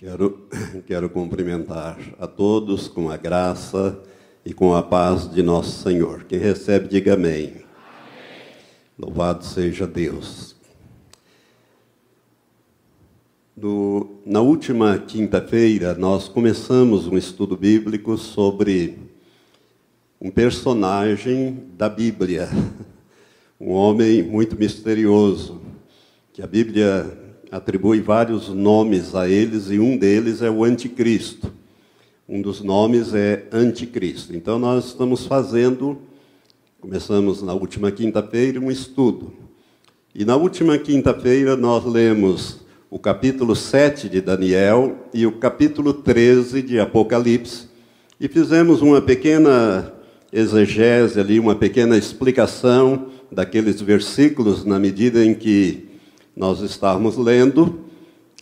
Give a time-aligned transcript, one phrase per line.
[0.00, 0.48] Quero,
[0.88, 4.02] quero cumprimentar a todos com a graça
[4.42, 6.24] e com a paz de nosso Senhor.
[6.24, 7.48] Quem recebe, diga amém.
[7.48, 7.66] amém.
[8.98, 10.56] Louvado seja Deus.
[13.54, 18.96] No, na última quinta-feira, nós começamos um estudo bíblico sobre
[20.18, 22.48] um personagem da Bíblia,
[23.60, 25.60] um homem muito misterioso,
[26.32, 27.19] que a Bíblia
[27.50, 31.52] atribui vários nomes a eles e um deles é o anticristo.
[32.28, 34.34] Um dos nomes é anticristo.
[34.34, 35.98] Então nós estamos fazendo,
[36.80, 39.32] começamos na última quinta-feira, um estudo.
[40.14, 46.62] E na última quinta-feira nós lemos o capítulo 7 de Daniel e o capítulo 13
[46.62, 47.68] de Apocalipse
[48.20, 49.92] e fizemos uma pequena
[50.32, 55.89] exegese ali, uma pequena explicação daqueles versículos na medida em que
[56.36, 57.80] nós estávamos lendo,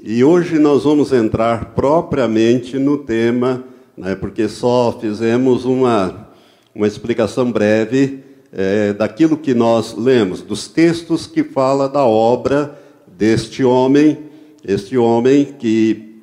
[0.02, 3.64] e hoje nós vamos entrar propriamente no tema,
[3.96, 6.28] né, porque só fizemos uma,
[6.74, 8.22] uma explicação breve
[8.52, 14.18] é, daquilo que nós lemos, dos textos que fala da obra deste homem,
[14.64, 16.20] este homem que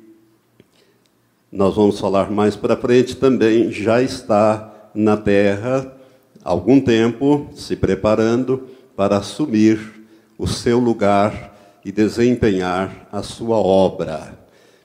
[1.52, 5.94] nós vamos falar mais para frente também já está na terra
[6.44, 9.78] há algum tempo, se preparando para assumir
[10.38, 11.55] o seu lugar
[11.86, 14.36] e desempenhar a sua obra.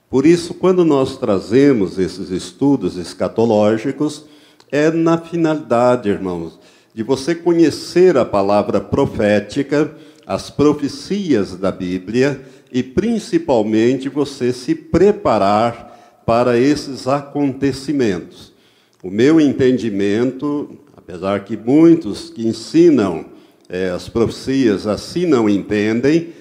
[0.07, 4.25] Por isso, quando nós trazemos esses estudos escatológicos,
[4.71, 6.59] é na finalidade, irmãos,
[6.93, 9.95] de você conhecer a palavra profética,
[10.27, 12.39] as profecias da Bíblia
[12.71, 18.53] e principalmente você se preparar para esses acontecimentos.
[19.01, 23.25] O meu entendimento, apesar que muitos que ensinam
[23.67, 26.40] é, as profecias assim não entendem,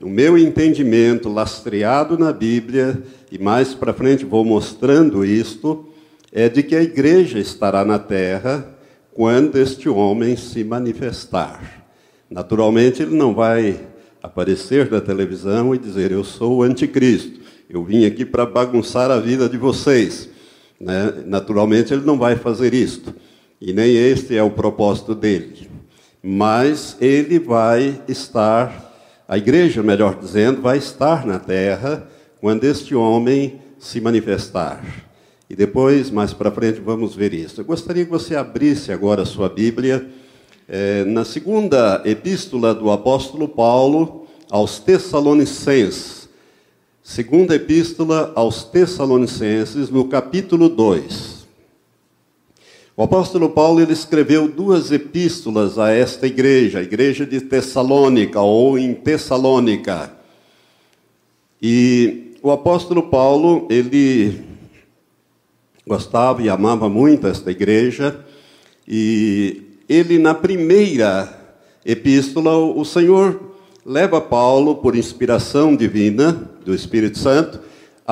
[0.00, 5.88] o meu entendimento lastreado na Bíblia, e mais para frente vou mostrando isto,
[6.32, 8.76] é de que a igreja estará na terra
[9.12, 11.86] quando este homem se manifestar.
[12.30, 13.80] Naturalmente, ele não vai
[14.22, 19.18] aparecer na televisão e dizer: Eu sou o anticristo, eu vim aqui para bagunçar a
[19.18, 20.28] vida de vocês.
[20.80, 21.24] Né?
[21.26, 23.12] Naturalmente, ele não vai fazer isto,
[23.60, 25.68] e nem este é o propósito dele.
[26.22, 28.89] Mas ele vai estar
[29.30, 32.04] a igreja, melhor dizendo, vai estar na terra
[32.40, 34.82] quando este homem se manifestar.
[35.48, 37.60] E depois, mais para frente, vamos ver isso.
[37.60, 40.04] Eu gostaria que você abrisse agora a sua Bíblia
[40.66, 46.28] é, na segunda epístola do apóstolo Paulo aos Tessalonicenses.
[47.00, 51.29] Segunda epístola aos Tessalonicenses, no capítulo 2.
[53.00, 58.78] O apóstolo Paulo ele escreveu duas epístolas a esta igreja, a igreja de Tessalônica ou
[58.78, 60.12] em Tessalônica.
[61.62, 64.42] E o apóstolo Paulo, ele
[65.86, 68.22] gostava e amava muito esta igreja,
[68.86, 71.56] e ele na primeira
[71.86, 73.40] epístola, o Senhor
[73.82, 77.60] leva Paulo por inspiração divina do Espírito Santo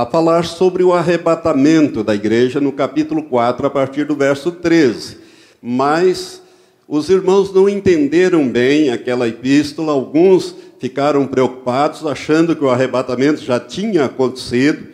[0.00, 5.18] a falar sobre o arrebatamento da igreja no capítulo 4, a partir do verso 13.
[5.60, 6.40] Mas
[6.86, 13.58] os irmãos não entenderam bem aquela epístola, alguns ficaram preocupados, achando que o arrebatamento já
[13.58, 14.86] tinha acontecido.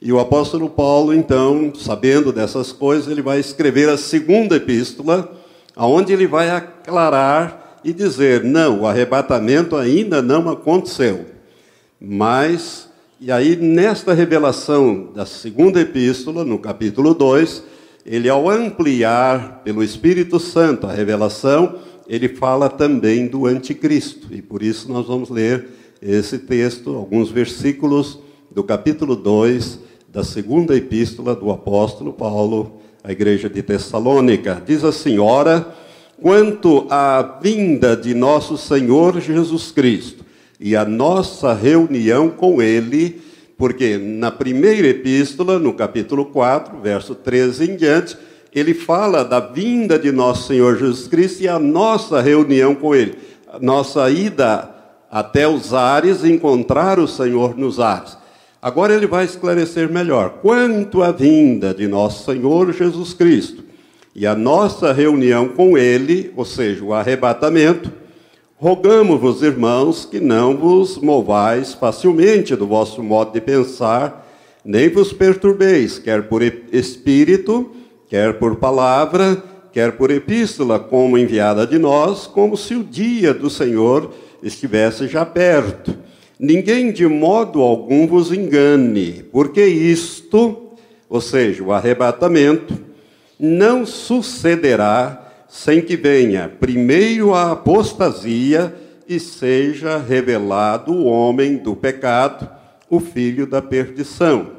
[0.00, 5.36] E o apóstolo Paulo, então, sabendo dessas coisas, ele vai escrever a segunda epístola,
[5.76, 11.26] aonde ele vai aclarar e dizer: não, o arrebatamento ainda não aconteceu,
[12.00, 12.85] mas
[13.18, 17.62] e aí, nesta revelação da segunda epístola, no capítulo 2,
[18.04, 24.34] ele, ao ampliar pelo Espírito Santo a revelação, ele fala também do anticristo.
[24.34, 25.66] E por isso nós vamos ler
[26.02, 28.18] esse texto, alguns versículos
[28.50, 29.78] do capítulo 2
[30.12, 34.62] da segunda epístola do apóstolo Paulo à igreja de Tessalônica.
[34.66, 35.74] Diz assim: Ora,
[36.20, 40.25] quanto à vinda de nosso Senhor Jesus Cristo
[40.58, 43.20] e a nossa reunião com Ele,
[43.56, 48.16] porque na primeira epístola, no capítulo 4, verso 13 em diante,
[48.54, 53.14] ele fala da vinda de nosso Senhor Jesus Cristo e a nossa reunião com Ele,
[53.52, 54.70] a nossa ida
[55.10, 58.16] até os ares encontrar o Senhor nos ares.
[58.60, 60.38] Agora ele vai esclarecer melhor.
[60.42, 63.62] Quanto à vinda de nosso Senhor Jesus Cristo
[64.14, 67.92] e a nossa reunião com Ele, ou seja, o arrebatamento,
[68.58, 74.26] Rogamos-vos, irmãos, que não vos movais facilmente do vosso modo de pensar,
[74.64, 77.70] nem vos perturbeis, quer por espírito,
[78.08, 79.42] quer por palavra,
[79.74, 84.10] quer por epístola, como enviada de nós, como se o dia do Senhor
[84.42, 85.94] estivesse já perto.
[86.40, 90.70] Ninguém de modo algum vos engane, porque isto,
[91.10, 92.72] ou seja, o arrebatamento,
[93.38, 95.25] não sucederá
[95.56, 98.76] sem que venha primeiro a apostasia
[99.08, 102.46] e seja revelado o homem do pecado,
[102.90, 104.50] o filho da perdição,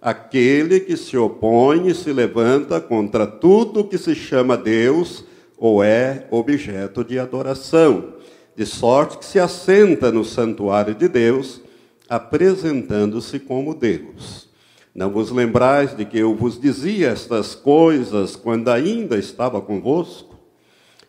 [0.00, 5.24] aquele que se opõe e se levanta contra tudo que se chama Deus
[5.58, 8.14] ou é objeto de adoração,
[8.54, 11.60] de sorte que se assenta no santuário de Deus,
[12.08, 14.48] apresentando-se como Deus.
[14.94, 20.33] Não vos lembrais de que eu vos dizia estas coisas quando ainda estava convosco?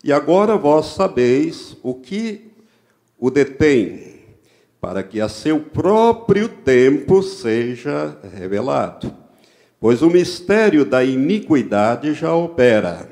[0.06, 2.52] E agora vós sabeis o que
[3.18, 4.20] o detém,
[4.80, 9.12] para que a seu próprio tempo seja revelado.
[9.80, 13.10] Pois o mistério da iniquidade já opera.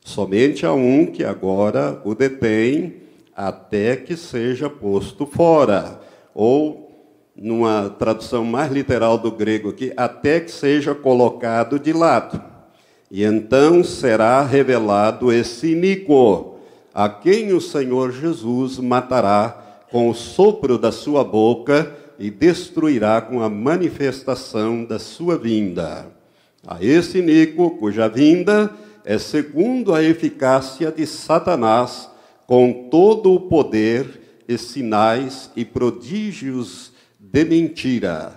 [0.00, 2.96] Somente há um que agora o detém,
[3.32, 6.00] até que seja posto fora.
[6.34, 6.90] Ou,
[7.36, 12.51] numa tradução mais literal do grego aqui, até que seja colocado de lado.
[13.12, 16.56] E então será revelado esse iníquo,
[16.94, 23.42] a quem o Senhor Jesus matará com o sopro da sua boca e destruirá com
[23.42, 26.06] a manifestação da sua vinda.
[26.66, 28.70] A esse iníquo, cuja vinda
[29.04, 32.08] é segundo a eficácia de Satanás,
[32.46, 38.34] com todo o poder e sinais e prodígios de mentira,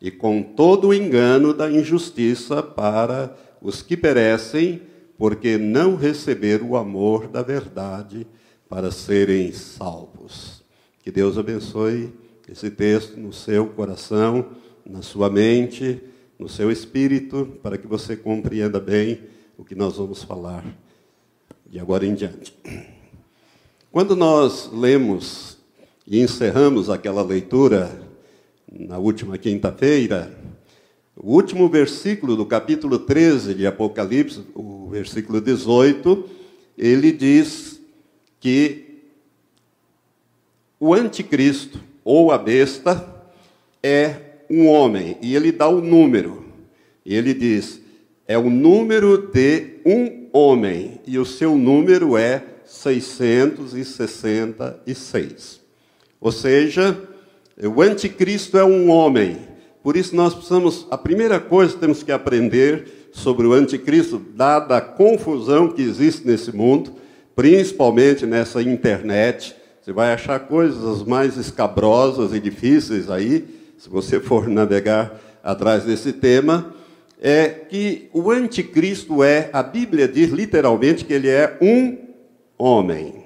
[0.00, 4.82] e com todo o engano da injustiça para os que perecem,
[5.16, 8.26] porque não receberam o amor da verdade
[8.68, 10.62] para serem salvos.
[11.02, 12.12] Que Deus abençoe
[12.48, 14.46] esse texto no seu coração,
[14.84, 16.02] na sua mente,
[16.38, 19.20] no seu espírito, para que você compreenda bem
[19.56, 20.64] o que nós vamos falar
[21.70, 22.52] de agora em diante.
[23.92, 25.56] Quando nós lemos
[26.06, 27.90] e encerramos aquela leitura
[28.70, 30.41] na última quinta-feira,
[31.22, 36.28] o último versículo do capítulo 13 de Apocalipse, o versículo 18,
[36.76, 37.80] ele diz
[38.40, 39.04] que
[40.80, 43.08] o anticristo, ou a besta,
[43.80, 44.16] é
[44.50, 46.44] um homem, e ele dá o um número.
[47.06, 47.80] Ele diz:
[48.26, 55.60] é o número de um homem, e o seu número é 666.
[56.20, 57.00] Ou seja,
[57.62, 59.51] o anticristo é um homem
[59.82, 64.76] por isso nós precisamos, a primeira coisa que temos que aprender sobre o anticristo, dada
[64.76, 66.92] a confusão que existe nesse mundo,
[67.34, 73.44] principalmente nessa internet, você vai achar coisas mais escabrosas e difíceis aí,
[73.76, 76.72] se você for navegar atrás desse tema,
[77.20, 81.98] é que o anticristo é, a Bíblia diz literalmente que ele é um
[82.56, 83.24] homem.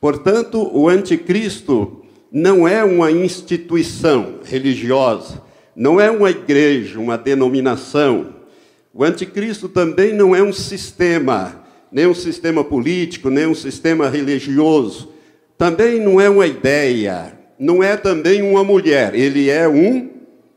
[0.00, 2.01] Portanto, o anticristo
[2.32, 5.42] não é uma instituição religiosa,
[5.76, 8.36] não é uma igreja, uma denominação.
[8.94, 15.12] O anticristo também não é um sistema, nem um sistema político, nem um sistema religioso.
[15.58, 20.08] Também não é uma ideia, não é também uma mulher, ele é um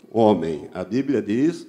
[0.09, 0.69] homem.
[0.73, 1.67] A Bíblia diz: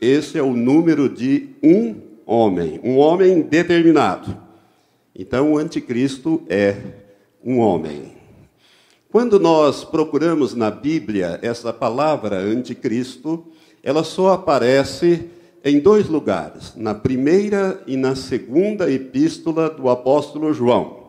[0.00, 1.94] esse é o número de um
[2.26, 4.36] homem, um homem determinado.
[5.14, 6.74] Então o anticristo é
[7.44, 8.19] um homem.
[9.10, 13.44] Quando nós procuramos na Bíblia essa palavra anticristo,
[13.82, 15.28] ela só aparece
[15.64, 21.00] em dois lugares, na primeira e na segunda epístola do apóstolo João.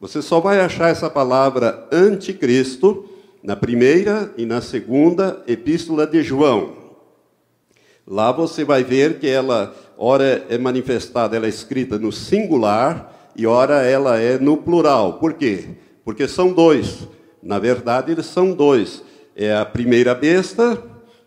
[0.00, 3.04] Você só vai achar essa palavra anticristo
[3.42, 6.76] na primeira e na segunda epístola de João.
[8.06, 13.46] Lá você vai ver que ela, ora é manifestada, ela é escrita no singular e
[13.46, 15.18] ora ela é no plural.
[15.18, 15.76] Por quê?
[16.06, 17.08] Porque são dois.
[17.42, 19.02] Na verdade, eles são dois.
[19.34, 20.80] É a primeira besta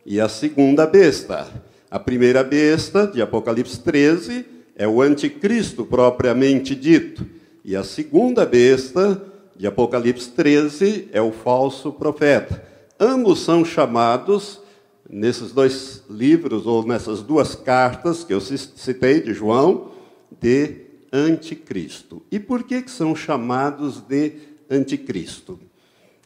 [0.05, 1.50] e a segunda besta.
[1.91, 4.45] A primeira besta, de Apocalipse 13,
[4.77, 7.25] é o anticristo propriamente dito.
[7.65, 9.21] E a segunda besta,
[9.57, 12.63] de Apocalipse 13, é o falso profeta.
[12.98, 14.62] Ambos são chamados,
[15.09, 19.91] nesses dois livros, ou nessas duas cartas que eu citei de João,
[20.39, 22.21] de anticristo.
[22.31, 24.49] E por que, que são chamados de anticristo.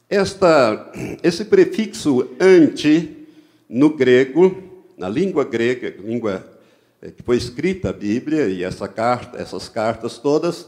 [0.10, 0.92] Esta,
[1.24, 3.26] esse prefixo anti,
[3.70, 4.62] no grego,
[4.98, 6.46] na língua grega, língua
[7.02, 10.68] eh, que foi escrita a Bíblia e essa carta, essas cartas todas,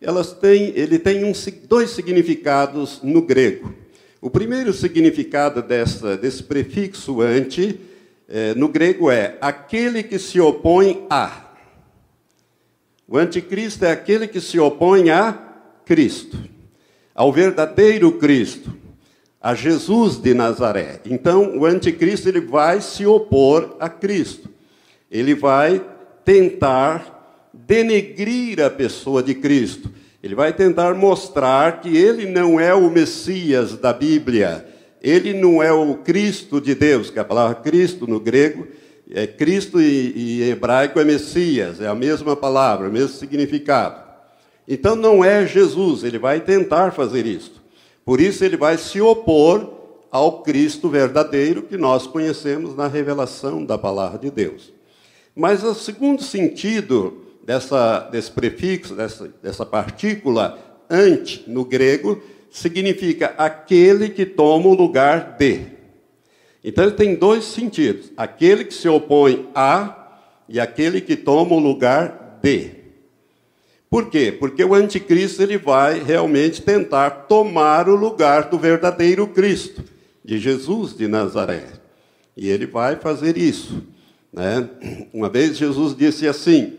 [0.00, 1.32] elas têm, ele tem um,
[1.68, 3.72] dois significados no grego.
[4.20, 7.78] O primeiro significado dessa, desse prefixo anti,
[8.28, 11.52] é, no grego é aquele que se opõe a.
[13.06, 15.32] O anticristo é aquele que se opõe a
[15.84, 16.51] Cristo
[17.14, 18.72] ao verdadeiro Cristo.
[19.40, 21.00] a Jesus de Nazaré.
[21.04, 24.48] Então, o anticristo ele vai se opor a Cristo.
[25.10, 25.84] Ele vai
[26.24, 29.90] tentar denegrir a pessoa de Cristo.
[30.22, 34.64] Ele vai tentar mostrar que ele não é o Messias da Bíblia.
[35.02, 38.68] Ele não é o Cristo de Deus, que a palavra Cristo no grego
[39.10, 44.01] é Cristo e, e hebraico é Messias, é a mesma palavra, o mesmo significado.
[44.66, 47.62] Então não é Jesus, ele vai tentar fazer isso.
[48.04, 53.78] Por isso ele vai se opor ao Cristo verdadeiro que nós conhecemos na revelação da
[53.78, 54.72] palavra de Deus.
[55.34, 60.58] Mas o segundo sentido dessa, desse prefixo, dessa, dessa partícula,
[60.90, 65.66] ante, no grego, significa aquele que toma o lugar de.
[66.62, 71.58] Então ele tem dois sentidos: aquele que se opõe a e aquele que toma o
[71.58, 72.81] lugar de.
[73.92, 74.32] Por quê?
[74.32, 79.84] Porque o anticristo ele vai realmente tentar tomar o lugar do verdadeiro Cristo,
[80.24, 81.66] de Jesus de Nazaré.
[82.34, 83.82] E ele vai fazer isso.
[84.32, 84.66] Né?
[85.12, 86.72] Uma vez Jesus disse assim,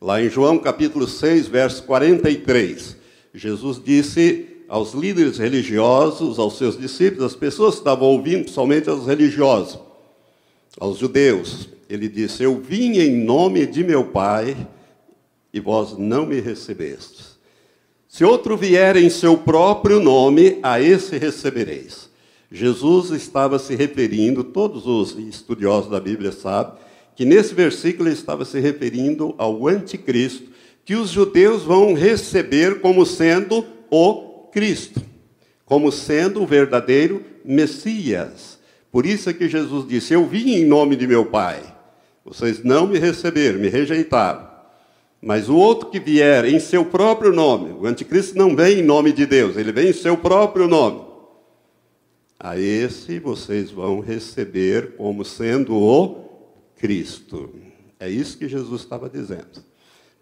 [0.00, 2.96] lá em João capítulo 6, verso 43,
[3.32, 9.06] Jesus disse aos líderes religiosos, aos seus discípulos, às pessoas que estavam ouvindo, principalmente aos
[9.06, 9.78] religiosos,
[10.80, 14.56] aos judeus, ele disse: Eu vim em nome de meu Pai
[15.56, 17.36] e vós não me recebestes.
[18.06, 22.10] Se outro vier em seu próprio nome, a esse recebereis.
[22.52, 26.74] Jesus estava se referindo, todos os estudiosos da Bíblia sabem,
[27.14, 30.50] que nesse versículo ele estava se referindo ao anticristo,
[30.84, 35.00] que os judeus vão receber como sendo o Cristo,
[35.64, 38.58] como sendo o verdadeiro Messias.
[38.92, 41.62] Por isso é que Jesus disse: Eu vim em nome de meu Pai.
[42.24, 44.55] Vocês não me receberam, me rejeitaram.
[45.26, 49.12] Mas o outro que vier em seu próprio nome, o anticristo não vem em nome
[49.12, 51.00] de Deus, ele vem em seu próprio nome.
[52.38, 56.28] A esse vocês vão receber como sendo o
[56.76, 57.50] Cristo.
[57.98, 59.64] É isso que Jesus estava dizendo.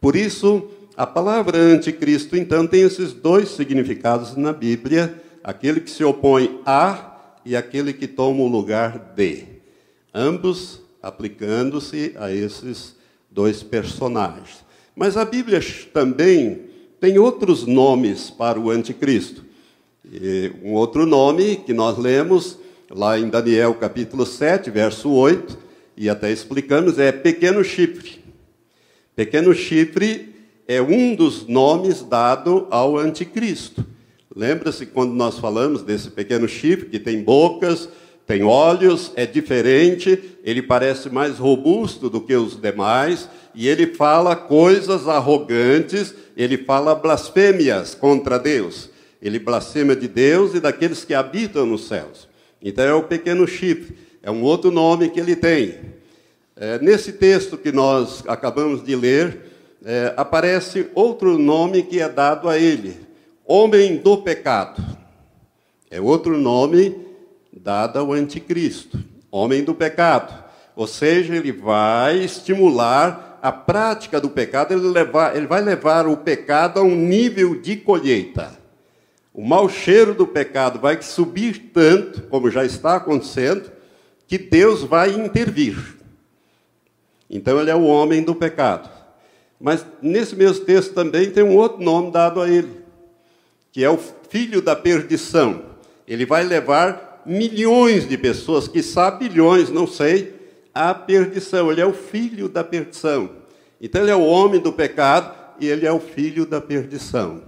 [0.01, 6.03] Por isso, a palavra anticristo, então, tem esses dois significados na Bíblia: aquele que se
[6.03, 9.45] opõe a e aquele que toma o lugar de.
[10.15, 12.97] Ambos aplicando-se a esses
[13.31, 14.64] dois personagens.
[14.95, 15.61] Mas a Bíblia
[15.93, 16.63] também
[17.01, 19.45] tem outros nomes para o anticristo.
[20.05, 22.59] E um outro nome que nós lemos
[22.91, 25.59] lá em Daniel capítulo 7, verso 8,
[25.97, 28.23] e até explicamos, é pequeno chifre.
[29.17, 30.35] Pequeno chifre
[30.67, 33.85] é um dos nomes dado ao anticristo.
[34.35, 37.89] Lembra-se quando nós falamos desse pequeno chifre que tem bocas,
[38.27, 44.35] tem olhos, é diferente, ele parece mais robusto do que os demais, e ele fala
[44.35, 48.91] coisas arrogantes, ele fala blasfêmias contra Deus.
[49.21, 52.29] Ele blasfema de Deus e daqueles que habitam nos céus.
[52.63, 55.79] Então é o pequeno chifre, é um outro nome que ele tem.
[56.57, 59.53] É, nesse texto que nós acabamos de ler,
[59.85, 62.97] é, aparece outro nome que é dado a ele:
[63.45, 64.83] Homem do Pecado.
[65.91, 67.05] É outro nome
[67.61, 68.99] dado ao Anticristo,
[69.31, 70.45] Homem do Pecado.
[70.77, 76.17] Ou seja, ele vai estimular a prática do pecado, ele, levar, ele vai levar o
[76.17, 78.59] pecado a um nível de colheita.
[79.35, 83.71] O mau cheiro do pecado vai subir tanto, como já está acontecendo,
[84.27, 85.77] que Deus vai intervir.
[87.29, 88.89] Então ele é o homem do pecado.
[89.61, 92.83] Mas nesse mesmo texto também tem um outro nome dado a ele,
[93.71, 95.65] que é o filho da perdição.
[96.09, 98.81] Ele vai levar milhões de pessoas, que
[99.19, 100.35] bilhões, não sei,
[100.75, 101.71] a perdição.
[101.71, 103.31] Ele é o filho da perdição.
[103.81, 107.43] Então, ele é o homem do pecado e ele é o filho da perdição.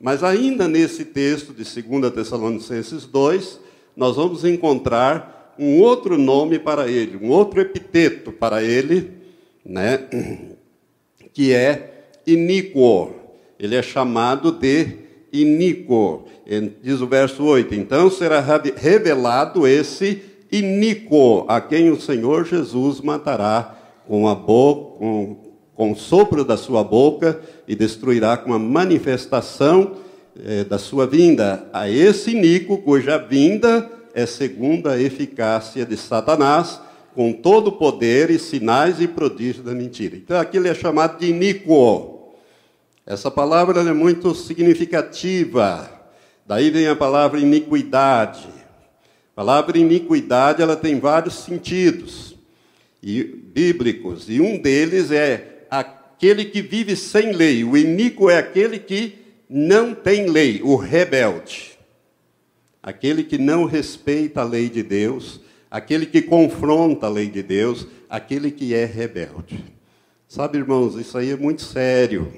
[0.00, 3.60] Mas, ainda nesse texto de 2 Tessalonicenses 2,
[3.96, 9.12] nós vamos encontrar um outro nome para ele, um outro epiteto para ele,
[9.64, 10.06] né?
[11.34, 13.12] que é iníquo.
[13.58, 16.24] Ele é chamado de iníquo.
[16.82, 18.40] Diz o verso 8: Então será
[18.76, 25.36] revelado esse iníquo, a quem o Senhor Jesus matará com a boca, com,
[25.74, 29.96] com o sopro da sua boca e destruirá com a manifestação
[30.42, 31.68] eh, da sua vinda.
[31.72, 36.80] A esse iníquo, cuja vinda é segundo a eficácia de Satanás,
[37.14, 40.16] com todo o poder e sinais e prodígios da mentira.
[40.16, 42.17] Então aqui ele é chamado de iníquo.
[43.10, 45.90] Essa palavra é muito significativa.
[46.46, 48.46] Daí vem a palavra iniquidade.
[49.32, 52.36] A palavra iniquidade ela tem vários sentidos
[53.02, 57.64] e, bíblicos, e um deles é aquele que vive sem lei.
[57.64, 59.14] O iníquo é aquele que
[59.48, 61.78] não tem lei, o rebelde.
[62.82, 67.86] aquele que não respeita a lei de Deus, aquele que confronta a lei de Deus,
[68.08, 69.64] aquele que é rebelde.
[70.26, 72.32] Sabe, irmãos, isso aí é muito sério.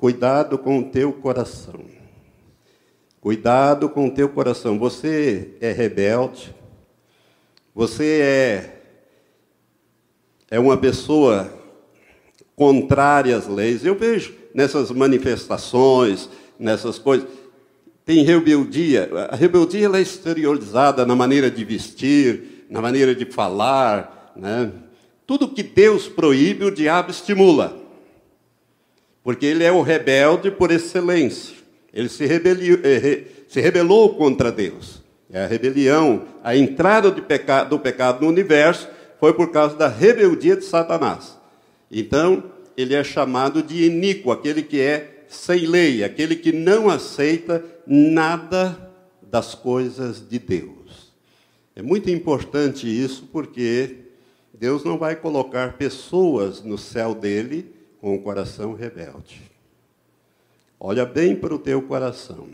[0.00, 1.84] Cuidado com o teu coração.
[3.20, 4.78] Cuidado com o teu coração.
[4.78, 6.54] Você é rebelde.
[7.74, 8.80] Você é
[10.50, 11.52] é uma pessoa
[12.56, 13.84] contrária às leis.
[13.84, 17.28] Eu vejo nessas manifestações, nessas coisas,
[18.02, 19.10] tem rebeldia.
[19.28, 24.32] A rebeldia é exteriorizada na maneira de vestir, na maneira de falar.
[24.34, 24.72] Né?
[25.26, 27.79] Tudo que Deus proíbe, o diabo estimula.
[29.22, 31.56] Porque ele é o rebelde por excelência.
[31.92, 35.02] Ele se, rebeliou, eh, se rebelou contra Deus.
[35.32, 38.88] É a rebelião, a entrada do pecado no universo
[39.20, 41.38] foi por causa da rebeldia de Satanás.
[41.90, 42.44] Então,
[42.76, 48.90] ele é chamado de iníquo, aquele que é sem lei, aquele que não aceita nada
[49.22, 51.12] das coisas de Deus.
[51.76, 53.96] É muito importante isso porque
[54.52, 59.42] Deus não vai colocar pessoas no céu dele com o coração rebelde.
[60.78, 62.48] Olha bem para o teu coração.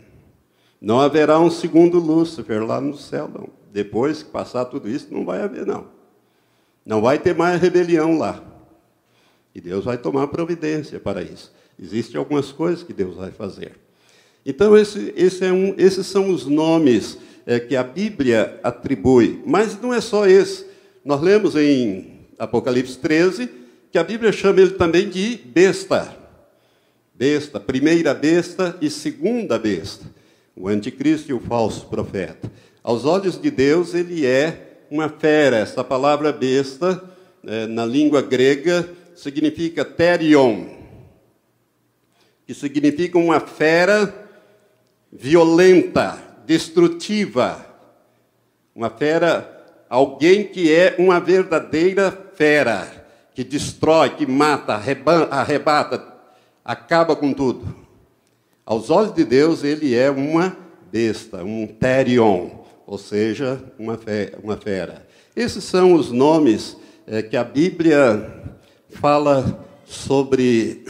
[0.81, 3.49] Não haverá um segundo Lúcifer lá no céu, não.
[3.71, 5.87] Depois que passar tudo isso, não vai haver, não.
[6.85, 8.43] Não vai ter mais rebelião lá.
[9.55, 11.53] E Deus vai tomar providência para isso.
[11.81, 13.73] Existem algumas coisas que Deus vai fazer.
[14.45, 19.41] Então, esse, esse é um, esses são os nomes é, que a Bíblia atribui.
[19.45, 20.65] Mas não é só esse.
[21.03, 23.66] Nós lemos em Apocalipse 13
[23.97, 26.15] que a Bíblia chama ele também de besta.
[27.15, 30.05] Besta, primeira besta e segunda besta.
[30.55, 32.51] O anticristo e o falso profeta.
[32.83, 35.57] Aos olhos de Deus, ele é uma fera.
[35.57, 37.03] Essa palavra besta,
[37.43, 40.65] é, na língua grega, significa terion,
[42.45, 44.13] que significa uma fera
[45.11, 47.65] violenta, destrutiva,
[48.75, 52.96] uma fera, alguém que é uma verdadeira fera,
[53.37, 54.73] que destrói, que mata,
[55.29, 56.03] arrebata,
[56.65, 57.67] acaba com tudo.
[58.65, 60.57] Aos olhos de Deus, ele é uma
[60.91, 62.49] besta, um terion,
[62.87, 63.95] ou seja, uma,
[64.57, 65.05] fera.
[65.35, 68.27] Esses são os nomes é, que a Bíblia
[68.89, 70.83] fala sobre,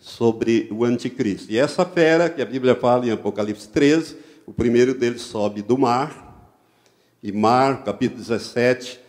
[0.00, 1.52] sobre o anticristo.
[1.52, 5.78] E essa fera, que a Bíblia fala em Apocalipse 13, o primeiro deles sobe do
[5.78, 6.50] mar,
[7.22, 9.01] e mar, capítulo 17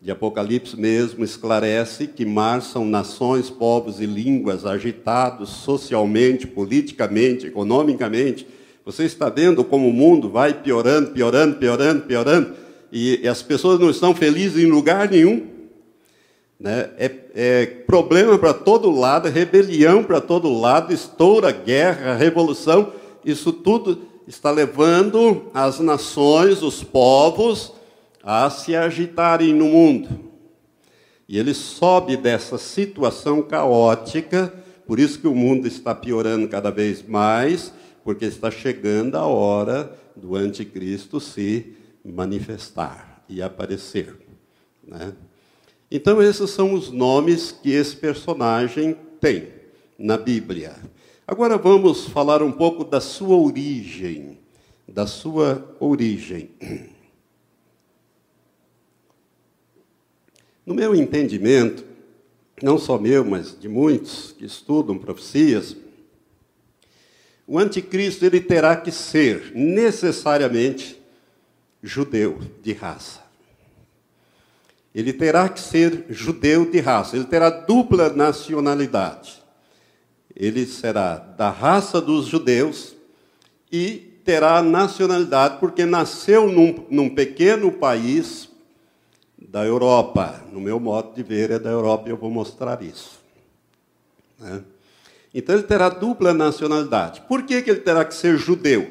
[0.00, 8.46] de Apocalipse mesmo, esclarece que mar são nações, povos e línguas agitados socialmente, politicamente, economicamente.
[8.84, 12.54] Você está vendo como o mundo vai piorando, piorando, piorando, piorando,
[12.90, 15.46] e, e as pessoas não estão felizes em lugar nenhum.
[16.58, 16.90] Né?
[16.96, 22.92] É, é problema para todo lado, é rebelião para todo lado, estoura guerra, revolução.
[23.22, 27.74] Isso tudo está levando as nações, os povos,
[28.22, 30.30] a se agitarem no mundo.
[31.28, 34.52] E ele sobe dessa situação caótica,
[34.86, 39.96] por isso que o mundo está piorando cada vez mais, porque está chegando a hora
[40.16, 44.16] do anticristo se manifestar e aparecer.
[44.82, 45.12] Né?
[45.90, 49.48] Então, esses são os nomes que esse personagem tem
[49.98, 50.74] na Bíblia.
[51.26, 54.38] Agora vamos falar um pouco da sua origem.
[54.88, 56.50] Da sua origem.
[60.70, 61.84] No meu entendimento,
[62.62, 65.76] não só meu, mas de muitos que estudam profecias,
[67.44, 70.96] o anticristo ele terá que ser necessariamente
[71.82, 73.30] judeu de raça
[74.94, 79.40] ele terá que ser judeu de raça, ele terá dupla nacionalidade.
[80.34, 82.96] Ele será da raça dos judeus
[83.70, 88.49] e terá nacionalidade porque nasceu num, num pequeno país
[89.48, 90.42] da Europa.
[90.52, 93.20] No meu modo de ver, é da Europa e eu vou mostrar isso.
[94.38, 94.62] Né?
[95.34, 97.22] Então ele terá dupla nacionalidade.
[97.28, 98.90] Por que, que ele terá que ser judeu?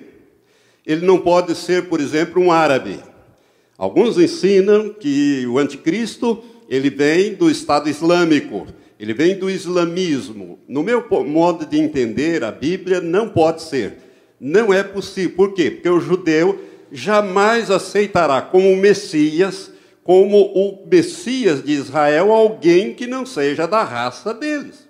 [0.86, 3.00] Ele não pode ser, por exemplo, um árabe.
[3.78, 8.68] Alguns ensinam que o anticristo ele vem do Estado Islâmico,
[9.00, 10.60] ele vem do islamismo.
[10.68, 13.98] No meu modo de entender, a Bíblia não pode ser.
[14.40, 15.36] Não é possível.
[15.36, 15.72] Por quê?
[15.72, 16.60] Porque o judeu
[16.92, 19.72] jamais aceitará como Messias,
[20.10, 24.90] como o Messias de Israel, alguém que não seja da raça deles.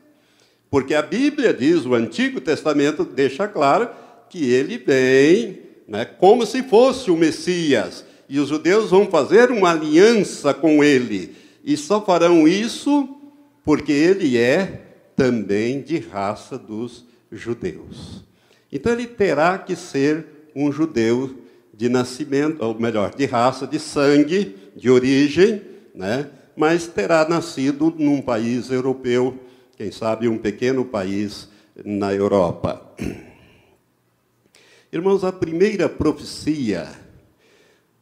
[0.72, 3.90] Porque a Bíblia diz, o Antigo Testamento deixa claro
[4.30, 9.72] que ele vem né, como se fosse o Messias e os judeus vão fazer uma
[9.72, 11.36] aliança com ele.
[11.66, 13.10] E só farão isso
[13.66, 14.84] porque ele é
[15.18, 18.24] também de raça dos judeus.
[18.72, 21.39] Então ele terá que ser um judeu
[21.80, 25.62] de nascimento, ou melhor, de raça, de sangue, de origem,
[25.96, 26.30] né?
[26.54, 29.40] mas terá nascido num país europeu,
[29.78, 31.48] quem sabe um pequeno país
[31.86, 32.86] na Europa.
[34.92, 36.90] Irmãos, a primeira profecia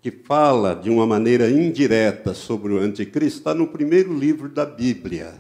[0.02, 5.36] que fala de uma maneira indireta sobre o anticristo está no primeiro livro da Bíblia,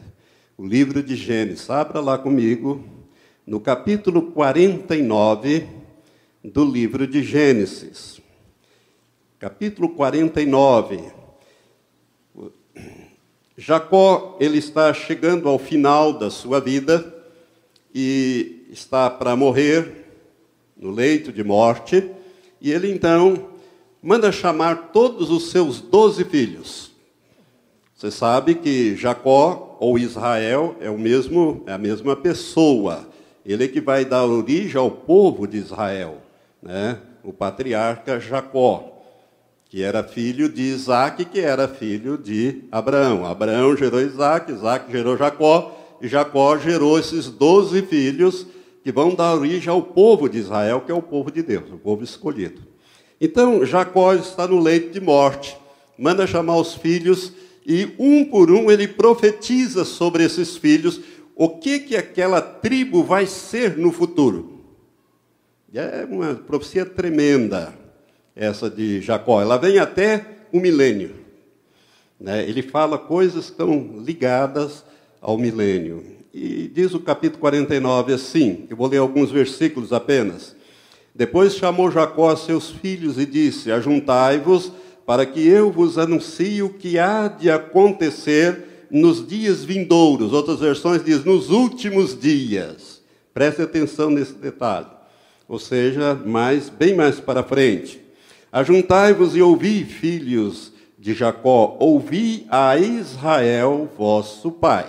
[0.56, 1.67] o livro de Gênesis.
[1.71, 2.86] Abra lá comigo,
[3.47, 5.65] no capítulo 49
[6.43, 8.16] do livro de Gênesis.
[9.39, 11.12] Capítulo 49.
[13.56, 17.13] Jacó, ele está chegando ao final da sua vida
[17.93, 20.08] e está para morrer
[20.76, 22.10] no leito de morte,
[22.60, 23.50] e ele então
[24.02, 26.91] manda chamar todos os seus doze filhos.
[27.95, 33.08] Você sabe que Jacó ou Israel é o mesmo, é a mesma pessoa.
[33.45, 36.23] Ele é que vai dar origem ao povo de Israel,
[36.60, 37.00] né?
[37.23, 38.96] O patriarca Jacó,
[39.69, 43.25] que era filho de Isaac, que era filho de Abraão.
[43.25, 48.47] Abraão gerou Isaac, Isaac gerou Jacó, e Jacó gerou esses doze filhos
[48.84, 51.77] que vão dar origem ao povo de Israel, que é o povo de Deus, o
[51.77, 52.62] povo escolhido.
[53.19, 55.58] Então, Jacó está no leito de morte,
[55.97, 57.34] manda chamar os filhos
[57.65, 61.01] e um por um ele profetiza sobre esses filhos
[61.36, 64.62] o que que aquela tribo vai ser no futuro.
[65.73, 67.87] É uma profecia tremenda
[68.38, 69.41] essa de Jacó.
[69.41, 70.23] Ela vem até
[70.54, 71.15] o milênio.
[72.19, 72.47] Né?
[72.47, 74.86] Ele fala coisas que estão ligadas
[75.19, 76.04] ao milênio.
[76.34, 80.56] E diz o capítulo 49 assim, eu vou ler alguns versículos apenas.
[81.15, 84.71] Depois chamou Jacó a seus filhos e disse: Ajuntai-vos,
[85.04, 90.32] para que eu vos anuncie o que há de acontecer nos dias vindouros.
[90.32, 93.02] Outras versões diz nos últimos dias.
[93.34, 94.86] Preste atenção nesse detalhe.
[95.47, 98.07] Ou seja, mais, bem mais para frente.
[98.51, 104.88] Ajuntai-vos e ouvi, filhos de Jacó, ouvi a Israel, vosso pai.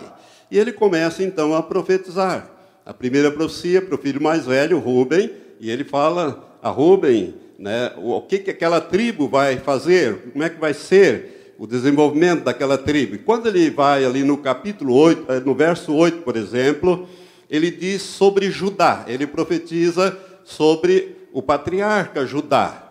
[0.51, 2.51] E ele começa então a profetizar.
[2.87, 7.93] A primeira profecia para o filho mais velho, Rubem, e ele fala a Rubem né,
[7.99, 12.79] o que, que aquela tribo vai fazer, como é que vai ser o desenvolvimento daquela
[12.79, 13.17] tribo.
[13.17, 17.09] E quando ele vai ali no capítulo 8, eh, no verso 8, por exemplo,
[17.51, 22.88] ele diz sobre Judá, ele profetiza sobre o patriarca Judá,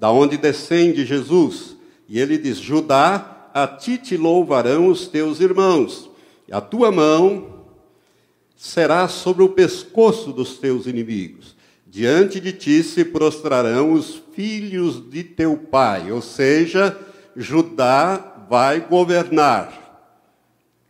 [0.00, 1.76] da onde descende Jesus.
[2.08, 6.10] E ele diz: Judá, a ti te louvarão os teus irmãos.
[6.50, 7.66] A tua mão
[8.56, 11.54] será sobre o pescoço dos teus inimigos.
[11.86, 16.96] Diante de ti se prostrarão os filhos de teu pai, ou seja,
[17.36, 19.76] Judá vai governar.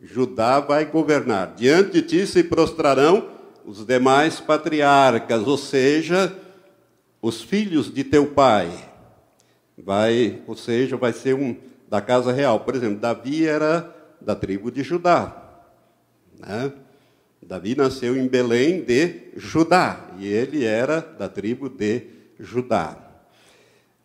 [0.01, 1.53] Judá vai governar.
[1.55, 3.27] Diante de ti se prostrarão
[3.65, 6.35] os demais patriarcas, ou seja,
[7.21, 8.90] os filhos de teu pai.
[9.77, 11.55] Vai, ou seja, vai ser um
[11.89, 12.61] da casa real.
[12.61, 15.35] Por exemplo, Davi era da tribo de Judá.
[16.39, 16.71] Né?
[17.41, 22.03] Davi nasceu em Belém de Judá, e ele era da tribo de
[22.39, 22.97] Judá.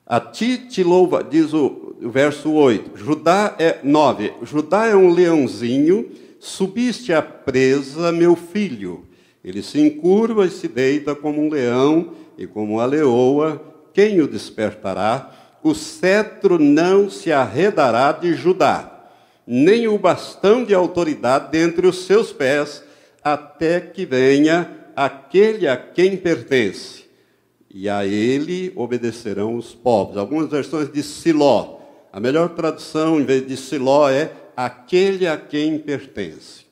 [0.04, 6.10] A ti te louva, diz o, verso 8, Judá é 9, Judá é um leãozinho,
[6.38, 9.04] subiste à presa, meu filho.
[9.44, 14.28] Ele se encurva e se deita como um leão e como a leoa, quem o
[14.28, 15.32] despertará?
[15.66, 18.96] O cetro não se arredará de Judá
[19.46, 22.84] nem o bastão de autoridade dentre os seus pés,
[23.22, 27.04] até que venha aquele a quem pertence.
[27.68, 30.16] E a ele obedecerão os povos.
[30.16, 31.80] Algumas versões de Siló.
[32.12, 36.64] A melhor tradução, em vez de Siló, é aquele a quem pertence.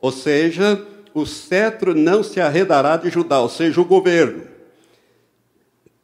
[0.00, 0.80] Ou seja,
[1.12, 4.44] o cetro não se arredará de Judá, ou seja, o governo,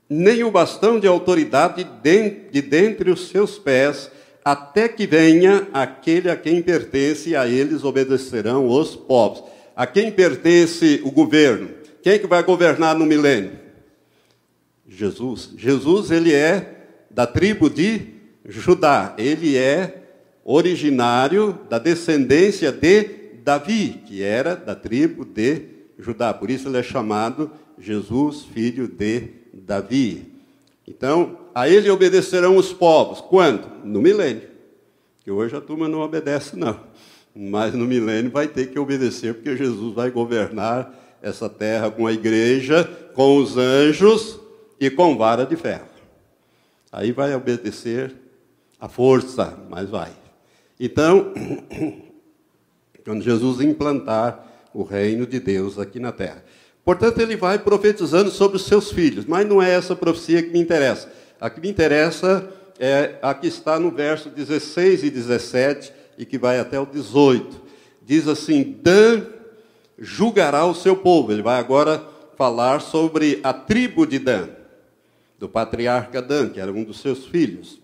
[0.08, 4.10] nem o bastão de autoridade de dentre os seus pés,
[4.44, 9.44] até que venha aquele a quem pertence, a eles obedecerão os povos.
[9.74, 11.70] A quem pertence o governo?
[12.02, 13.52] Quem é que vai governar no milênio?
[14.86, 15.50] Jesus.
[15.56, 16.74] Jesus, ele é
[17.10, 18.02] da tribo de
[18.46, 19.14] Judá.
[19.16, 20.02] Ele é
[20.44, 23.04] originário da descendência de
[23.42, 25.62] Davi, que era da tribo de
[25.98, 26.34] Judá.
[26.34, 30.32] Por isso ele é chamado Jesus, filho de Davi.
[30.86, 33.20] Então, a ele obedecerão os povos.
[33.20, 33.68] Quando?
[33.84, 34.48] No milênio.
[35.22, 36.78] Que hoje a turma não obedece, não.
[37.34, 42.12] Mas no milênio vai ter que obedecer, porque Jesus vai governar essa terra com a
[42.12, 44.38] igreja, com os anjos
[44.78, 45.88] e com vara de ferro.
[46.92, 48.14] Aí vai obedecer
[48.78, 50.12] a força, mas vai.
[50.78, 51.32] Então,
[53.04, 56.44] quando Jesus implantar o reino de Deus aqui na terra.
[56.84, 60.60] Portanto, ele vai profetizando sobre os seus filhos, mas não é essa profecia que me
[60.60, 61.10] interessa.
[61.40, 66.38] A que me interessa é a que está no verso 16 e 17 e que
[66.38, 67.62] vai até o 18.
[68.02, 69.22] Diz assim: Dan
[69.98, 71.32] julgará o seu povo.
[71.32, 72.02] Ele vai agora
[72.36, 74.48] falar sobre a tribo de Dan,
[75.38, 77.80] do patriarca Dan, que era um dos seus filhos.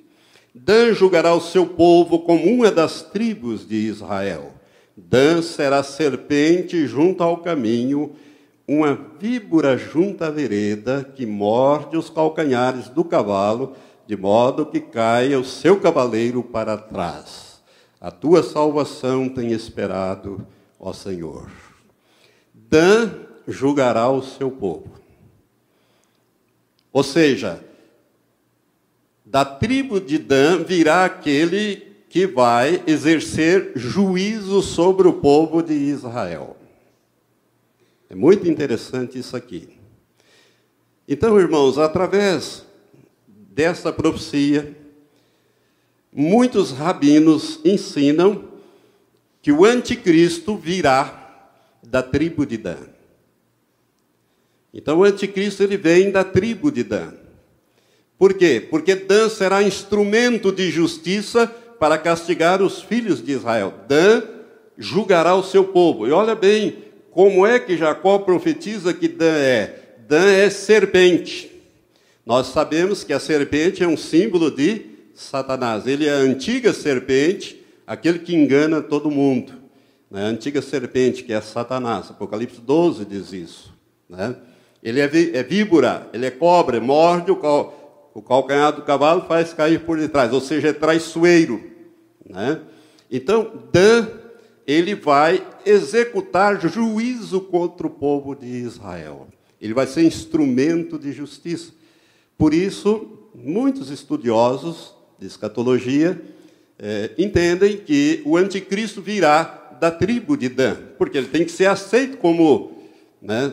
[0.55, 4.53] Dan julgará o seu povo como uma das tribos de Israel.
[4.97, 8.15] Dan será serpente junto ao caminho,
[8.73, 13.75] uma víbora junto à vereda, que morde os calcanhares do cavalo,
[14.07, 17.61] de modo que caia o seu cavaleiro para trás.
[18.01, 20.47] A tua salvação tem esperado,
[20.79, 21.51] ó Senhor.
[22.55, 23.11] Dan
[23.49, 25.01] julgará o seu povo.
[26.93, 27.61] Ou seja,
[29.27, 36.60] da tribo de Dan virá aquele que vai exercer juízo sobre o povo de Israel.
[38.11, 39.69] É muito interessante isso aqui.
[41.07, 42.67] Então, irmãos, através
[43.29, 44.77] dessa profecia,
[46.13, 48.49] muitos rabinos ensinam
[49.41, 52.89] que o anticristo virá da tribo de Dan.
[54.75, 57.15] Então, o anticristo ele vem da tribo de Dan.
[58.19, 58.67] Por quê?
[58.69, 63.73] Porque Dan será instrumento de justiça para castigar os filhos de Israel.
[63.87, 64.23] Dan
[64.77, 66.09] julgará o seu povo.
[66.09, 69.77] E olha bem como é que Jacó profetiza que Dan é.
[70.09, 71.51] Dan é serpente.
[72.25, 75.87] Nós sabemos que a serpente é um símbolo de Satanás.
[75.87, 79.53] Ele é a antiga serpente, aquele que engana todo mundo.
[80.11, 80.23] Né?
[80.23, 82.11] A antiga serpente, que é Satanás.
[82.11, 83.75] Apocalipse 12 diz isso.
[84.09, 84.35] Né?
[84.83, 89.99] Ele é, é víbora, ele é cobra, morde o, calcanhar do cavalo faz cair por
[89.99, 91.63] detrás, ou seja, é traiçoeiro.
[92.29, 92.61] Né?
[93.11, 94.09] Então, Dan,
[94.71, 99.27] ele vai executar juízo contra o povo de Israel.
[99.61, 101.73] Ele vai ser instrumento de justiça.
[102.39, 106.23] Por isso, muitos estudiosos de escatologia
[106.79, 111.67] eh, entendem que o anticristo virá da tribo de Dan, porque ele tem que ser
[111.67, 112.81] aceito como,
[113.21, 113.53] né,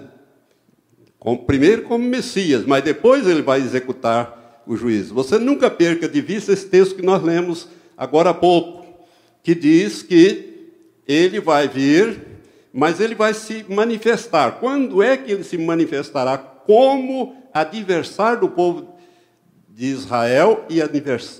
[1.18, 5.16] como primeiro como Messias, mas depois ele vai executar o juízo.
[5.16, 8.86] Você nunca perca de vista esse texto que nós lemos agora há pouco,
[9.42, 10.57] que diz que
[11.08, 12.20] ele vai vir,
[12.74, 14.60] mas ele vai se manifestar.
[14.60, 16.38] Quando é que ele se manifestará?
[16.38, 18.96] Como adversário do povo
[19.70, 20.82] de Israel e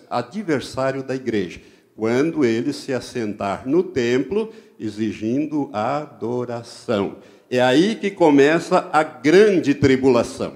[0.10, 1.60] adversário da igreja.
[1.96, 7.18] Quando ele se assentar no templo exigindo adoração.
[7.50, 10.54] É aí que começa a grande tribulação.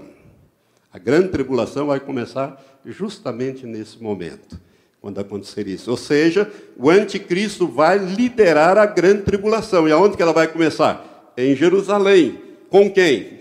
[0.93, 4.60] A grande tribulação vai começar justamente nesse momento,
[5.01, 5.89] quando acontecer isso.
[5.89, 9.87] Ou seja, o anticristo vai liderar a grande tribulação.
[9.89, 11.33] E aonde que ela vai começar?
[11.35, 12.39] Em Jerusalém.
[12.69, 13.39] Com quem?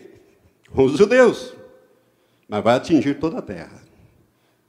[0.71, 1.53] Com os judeus.
[2.49, 3.83] Mas vai atingir toda a terra.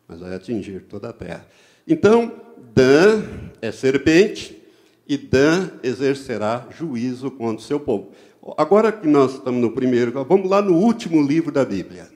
[0.08, 1.48] Mas vai atingir toda a terra.
[1.88, 2.34] Então,
[2.76, 3.24] Dan
[3.62, 4.62] é serpente
[5.08, 8.12] e Dan exercerá juízo contra o seu povo.
[8.58, 12.10] Agora que nós estamos no primeiro, vamos lá no último livro da Bíblia.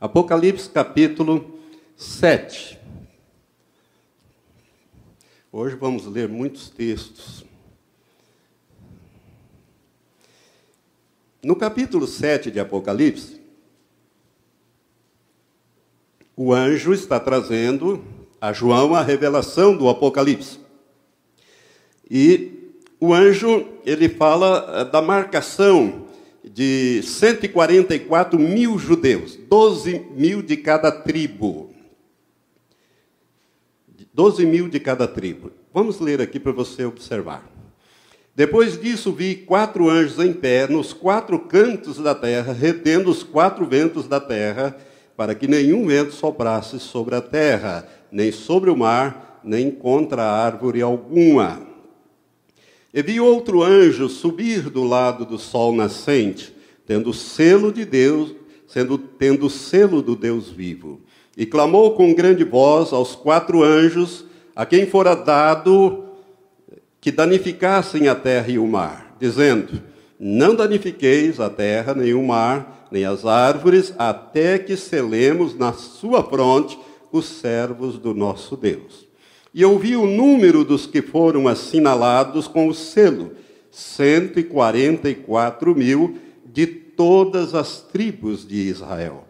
[0.00, 1.58] Apocalipse capítulo
[1.96, 2.79] 7.
[5.52, 7.44] Hoje vamos ler muitos textos.
[11.42, 13.40] No capítulo 7 de Apocalipse,
[16.36, 18.00] o anjo está trazendo
[18.40, 20.60] a João a revelação do Apocalipse.
[22.08, 26.06] E o anjo, ele fala da marcação
[26.44, 31.74] de 144 mil judeus, 12 mil de cada tribo.
[34.20, 35.50] 12 mil de cada tribo.
[35.72, 37.50] Vamos ler aqui para você observar.
[38.36, 43.64] Depois disso, vi quatro anjos em pé nos quatro cantos da terra, retendo os quatro
[43.64, 44.76] ventos da terra,
[45.16, 50.82] para que nenhum vento soprasse sobre a terra, nem sobre o mar, nem contra árvore
[50.82, 51.62] alguma.
[52.92, 56.54] E vi outro anjo subir do lado do sol nascente,
[56.84, 58.34] tendo selo de Deus,
[58.66, 61.00] sendo tendo selo do Deus vivo.
[61.40, 66.04] E clamou com grande voz aos quatro anjos, a quem fora dado
[67.00, 69.80] que danificassem a terra e o mar, dizendo:
[70.18, 76.22] Não danifiqueis a terra, nem o mar, nem as árvores, até que selemos na sua
[76.22, 76.78] fronte
[77.10, 79.08] os servos do nosso Deus.
[79.54, 83.32] E ouvi o número dos que foram assinalados com o selo:
[83.70, 89.29] 144 mil de todas as tribos de Israel.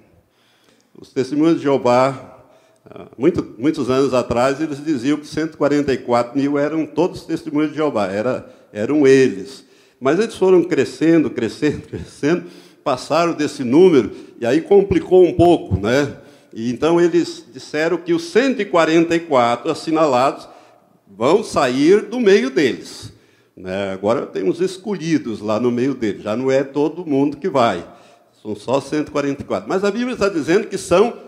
[1.00, 2.44] Os testemunhos de Jeová,
[2.84, 7.76] ah, muito, muitos anos atrás, eles diziam que 144 mil eram todos os testemunhos de
[7.78, 9.64] Jeová, era, eram eles.
[9.98, 12.44] Mas eles foram crescendo, crescendo, crescendo,
[12.84, 16.18] passaram desse número, e aí complicou um pouco, né?
[16.52, 20.46] E então eles disseram que os 144 assinalados
[21.08, 23.10] vão sair do meio deles.
[23.56, 23.92] Né?
[23.94, 27.86] Agora tem os escolhidos lá no meio deles, já não é todo mundo que vai,
[28.42, 29.68] são só 144.
[29.68, 31.18] Mas a Bíblia está dizendo que são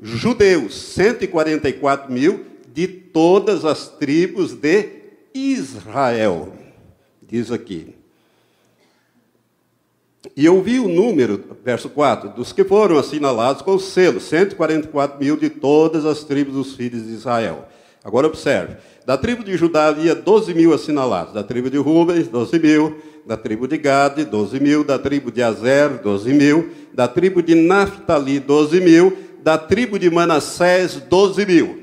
[0.00, 4.88] judeus, 144 mil de todas as tribos de
[5.32, 6.52] Israel.
[7.22, 7.94] Diz aqui.
[10.36, 15.18] E eu vi o número, verso 4, dos que foram assinalados com o selo, 144
[15.18, 17.68] mil de todas as tribos dos filhos de Israel.
[18.06, 18.76] Agora observe.
[19.04, 21.34] Da tribo de Judá havia 12 mil assinalados.
[21.34, 23.02] Da tribo de Rubens, 12 mil.
[23.26, 24.84] Da tribo de Gade, 12 mil.
[24.84, 26.70] Da tribo de Azer, 12 mil.
[26.94, 29.18] Da tribo de Naphtali, 12 mil.
[29.42, 31.82] Da tribo de Manassés, 12 mil.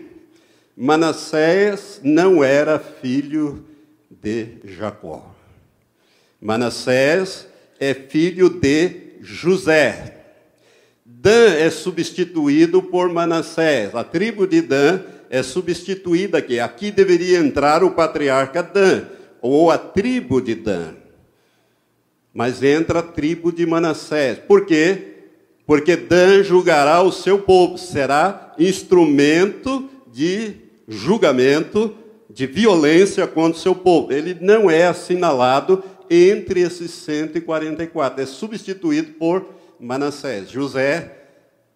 [0.77, 3.65] Manassés não era filho
[4.09, 5.29] de Jacó.
[6.39, 10.21] Manassés é filho de José.
[11.03, 13.93] Dan é substituído por Manassés.
[13.93, 15.01] A tribo de Dan
[15.33, 16.59] é substituída aqui.
[16.59, 19.05] Aqui deveria entrar o patriarca Dan,
[19.41, 20.93] ou a tribo de Dan.
[22.31, 24.37] Mas entra a tribo de Manassés.
[24.37, 25.15] Por quê?
[25.65, 30.53] Porque Dan julgará o seu povo, será instrumento de
[30.87, 31.95] julgamento,
[32.29, 34.13] de violência contra o seu povo.
[34.13, 38.21] Ele não é assinalado entre esses 144.
[38.21, 40.51] É substituído por Manassés.
[40.51, 41.22] José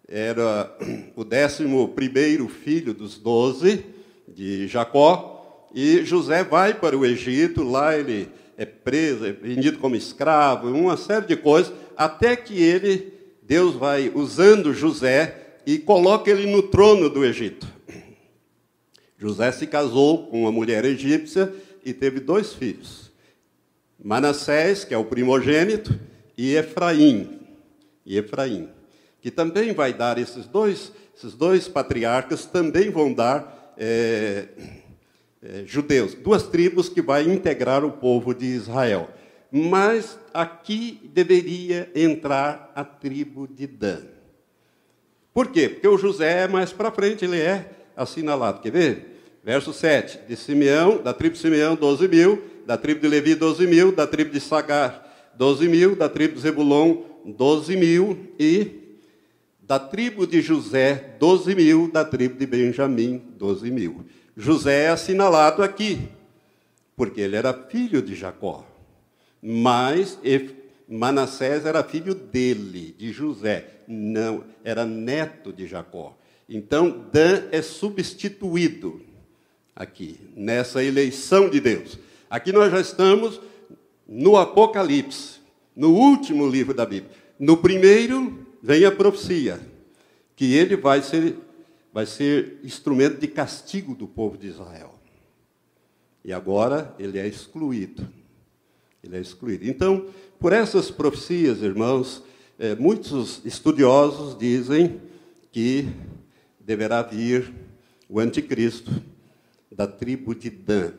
[0.08, 0.74] era
[1.14, 3.84] o décimo primeiro filho dos doze
[4.26, 9.94] de Jacó, e José vai para o Egito, lá ele é preso, é vendido como
[9.94, 16.50] escravo, uma série de coisas, até que ele, Deus vai usando José e coloca ele
[16.50, 17.66] no trono do Egito.
[19.18, 21.52] José se casou com uma mulher egípcia
[21.84, 23.10] e teve dois filhos.
[24.02, 25.98] Manassés, que é o primogênito,
[26.36, 27.40] e Efraim,
[28.06, 28.68] e Efraim,
[29.20, 34.48] que também vai dar esses dois, esses dois patriarcas também vão dar é,
[35.42, 39.08] é, judeus, duas tribos que vai integrar o povo de Israel.
[39.50, 44.02] Mas aqui deveria entrar a tribo de Dan.
[45.32, 45.68] Por quê?
[45.68, 48.60] Porque o José, mais para frente, ele é assinalado.
[48.60, 49.18] Quer ver?
[49.44, 53.66] Verso 7, de Simeão, da tribo de Simeão, 12 mil, da tribo de Levi, 12
[53.66, 58.77] mil, da tribo de Sagar, 12 mil, da tribo de Zebulon, 12 mil, e
[59.68, 64.06] da tribo de José, 12 mil, da tribo de Benjamim, 12 mil.
[64.34, 66.08] José é assinalado aqui,
[66.96, 68.66] porque ele era filho de Jacó.
[69.42, 70.18] Mas
[70.88, 76.16] Manassés era filho dele, de José, não, era neto de Jacó.
[76.48, 79.02] Então, Dan é substituído
[79.76, 81.98] aqui, nessa eleição de Deus.
[82.30, 83.38] Aqui nós já estamos
[84.08, 85.40] no Apocalipse,
[85.76, 87.12] no último livro da Bíblia.
[87.38, 89.60] No primeiro vem a profecia,
[90.36, 91.36] que ele vai ser,
[91.92, 94.94] vai ser instrumento de castigo do povo de Israel.
[96.24, 98.06] E agora ele é excluído.
[99.02, 99.66] Ele é excluído.
[99.66, 100.06] Então,
[100.38, 102.22] por essas profecias, irmãos,
[102.58, 105.00] é, muitos estudiosos dizem
[105.52, 105.88] que
[106.60, 107.52] deverá vir
[108.08, 108.90] o anticristo
[109.70, 110.92] da tribo de Dan.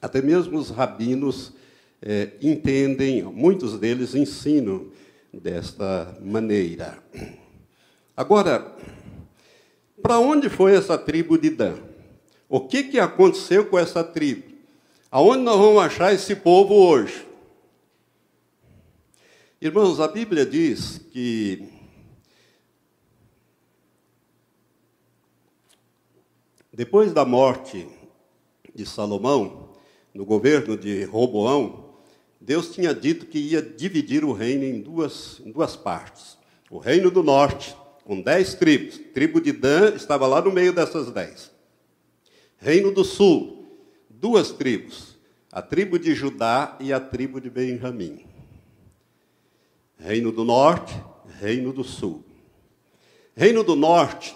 [0.00, 1.52] Até mesmo os rabinos
[2.00, 4.90] é, entendem, muitos deles ensinam
[5.32, 7.02] desta maneira.
[8.16, 8.74] Agora,
[10.02, 11.78] para onde foi essa tribo de Dan?
[12.48, 14.50] O que, que aconteceu com essa tribo?
[15.10, 17.26] Aonde nós vamos achar esse povo hoje?
[19.60, 21.68] Irmãos, a Bíblia diz que
[26.72, 27.86] depois da morte
[28.74, 29.68] de Salomão,
[30.14, 31.89] no governo de Roboão,
[32.40, 36.38] Deus tinha dito que ia dividir o reino em duas, em duas partes.
[36.70, 38.98] O reino do norte, com dez tribos.
[38.98, 41.50] A tribo de Dan estava lá no meio dessas dez.
[42.56, 43.66] Reino do sul,
[44.08, 45.18] duas tribos.
[45.52, 48.24] A tribo de Judá e a tribo de Benjamim.
[49.98, 50.94] Reino do norte,
[51.40, 52.24] reino do sul.
[53.36, 54.34] Reino do norte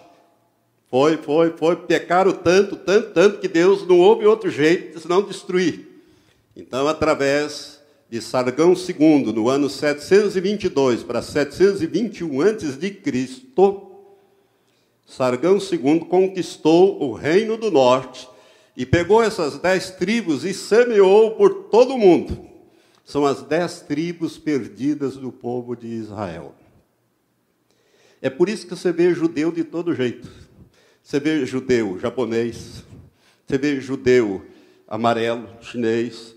[0.89, 5.89] foi, foi, foi, pecaram tanto, tanto, tanto, que Deus não houve outro jeito senão destruir.
[6.55, 7.74] Então, através
[8.09, 13.01] de Sargão II, no ano 722 para 721 a.C.,
[15.07, 18.29] Sargão II conquistou o reino do norte
[18.77, 22.49] e pegou essas dez tribos e semeou por todo o mundo.
[23.05, 26.55] São as dez tribos perdidas do povo de Israel.
[28.23, 30.29] É por isso que você vê judeu de todo jeito.
[31.03, 32.83] Você vê judeu japonês,
[33.47, 34.43] você vê judeu
[34.89, 36.35] amarelo, chinês,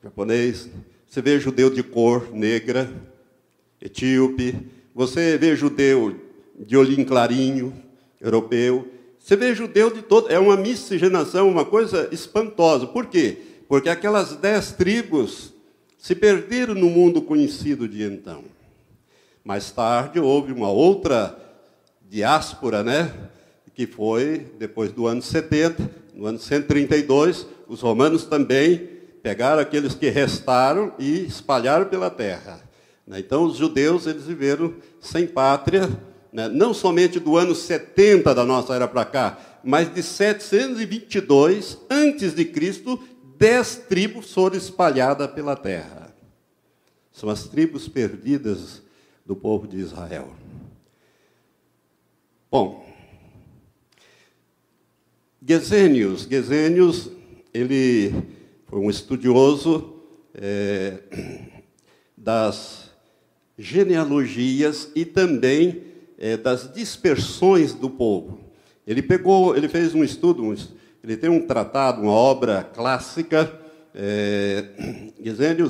[0.00, 0.70] japonês,
[1.16, 2.92] você vê judeu de cor negra,
[3.80, 4.54] etíope,
[4.94, 6.14] você vê judeu
[6.58, 7.72] de olhinho clarinho,
[8.20, 8.86] europeu,
[9.18, 10.30] você vê judeu de todo.
[10.30, 12.86] É uma miscigenação, uma coisa espantosa.
[12.86, 13.38] Por quê?
[13.66, 15.54] Porque aquelas dez tribos
[15.96, 18.44] se perderam no mundo conhecido de então.
[19.42, 21.34] Mais tarde houve uma outra
[22.10, 23.10] diáspora, né?
[23.74, 28.95] Que foi depois do ano 70, no ano 132, os romanos também
[29.26, 32.60] pegaram aqueles que restaram e espalharam pela terra.
[33.04, 33.18] Né?
[33.18, 35.90] Então os judeus eles viveram sem pátria,
[36.32, 36.46] né?
[36.46, 42.44] não somente do ano 70 da nossa era para cá, mas de 722 antes de
[42.44, 43.02] Cristo,
[43.36, 46.14] dez tribos foram espalhadas pela terra.
[47.10, 48.80] São as tribos perdidas
[49.24, 50.28] do povo de Israel.
[52.48, 52.86] Bom,
[55.44, 57.10] Gesenius, Gesenius,
[57.52, 58.35] ele
[58.66, 59.94] foi um estudioso
[60.34, 60.98] é,
[62.16, 62.90] das
[63.56, 65.84] genealogias e também
[66.18, 68.40] é, das dispersões do povo.
[68.84, 70.54] Ele pegou, ele fez um estudo, um,
[71.02, 73.60] ele tem um tratado, uma obra clássica.
[73.94, 74.64] É,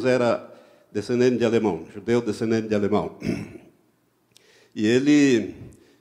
[0.05, 0.53] era
[0.90, 3.18] descendente de alemão, judeu descendente de alemão.
[4.74, 5.55] E ele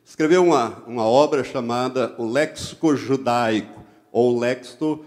[0.03, 5.05] escreveu uma, uma obra chamada O Léxico Judaico, ou Léxico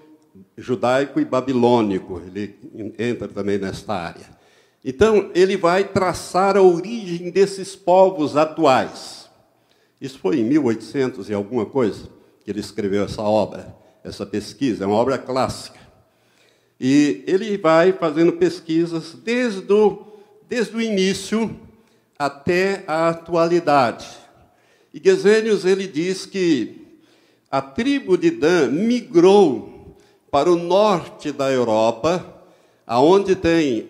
[0.59, 2.21] Judaico e Babilônico.
[2.27, 2.59] Ele
[2.99, 4.39] entra também nesta área.
[4.85, 9.29] Então, ele vai traçar a origem desses povos atuais.
[10.01, 12.09] Isso foi em 1800 e alguma coisa
[12.45, 15.79] que ele escreveu essa obra, essa pesquisa, é uma obra clássica.
[16.81, 20.07] E ele vai fazendo pesquisas desde o,
[20.49, 21.59] desde o início
[22.17, 24.07] até a atualidade.
[24.95, 26.87] E Gesenius ele diz que
[27.51, 29.78] a tribo de Dan migrou
[30.31, 32.25] para o norte da Europa,
[32.87, 33.89] aonde tem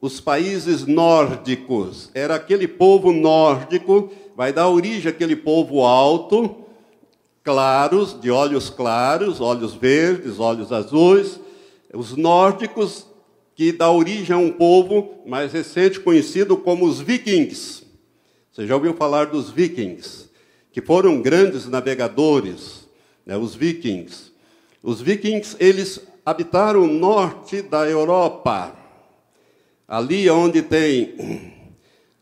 [0.00, 2.10] os países nórdicos.
[2.14, 6.56] Era aquele povo nórdico, vai dar origem àquele povo alto,
[7.44, 11.38] claros, de olhos claros, olhos verdes, olhos azuis,
[11.94, 13.06] os nórdicos,
[13.54, 17.84] que dá origem a um povo mais recente conhecido como os vikings.
[18.50, 20.30] Você já ouviu falar dos vikings,
[20.72, 22.88] que foram grandes navegadores,
[23.24, 24.31] né, os vikings.
[24.82, 28.74] Os vikings, eles habitaram o norte da Europa,
[29.86, 31.52] ali onde tem,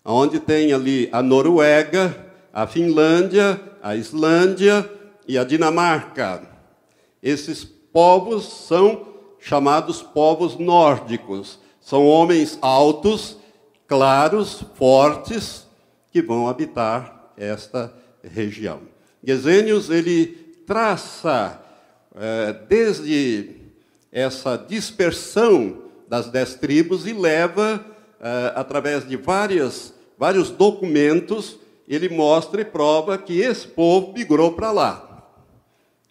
[0.04, 4.90] onde tem ali a Noruega, a Finlândia, a Islândia
[5.26, 6.42] e a Dinamarca.
[7.22, 9.06] Esses povos são
[9.38, 11.58] chamados povos nórdicos.
[11.80, 13.38] São homens altos,
[13.86, 15.66] claros, fortes,
[16.12, 17.92] que vão habitar esta
[18.22, 18.80] região.
[19.24, 20.26] Gesenius ele
[20.66, 21.60] traça
[22.68, 23.60] desde
[24.12, 27.84] essa dispersão das dez tribos e leva,
[28.20, 31.58] é, através de várias, vários documentos,
[31.88, 35.28] ele mostra e prova que esse povo migrou para lá.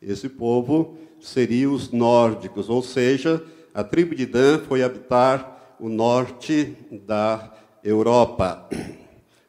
[0.02, 3.44] Esse povo seriam os nórdicos, ou seja,
[3.74, 7.54] a tribo de Dan foi habitar o norte da
[7.84, 8.68] Europa.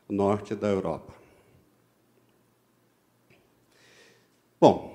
[0.08, 1.14] O norte da Europa.
[4.60, 4.89] Bom,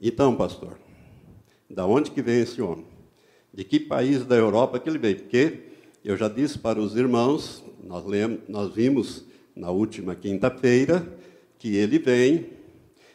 [0.00, 0.78] então, pastor,
[1.68, 2.86] da onde que vem esse homem?
[3.52, 5.16] De que país da Europa que ele veio?
[5.16, 5.58] Porque
[6.04, 9.24] eu já disse para os irmãos, nós, lemos, nós vimos
[9.54, 11.06] na última quinta-feira,
[11.58, 12.46] que ele vem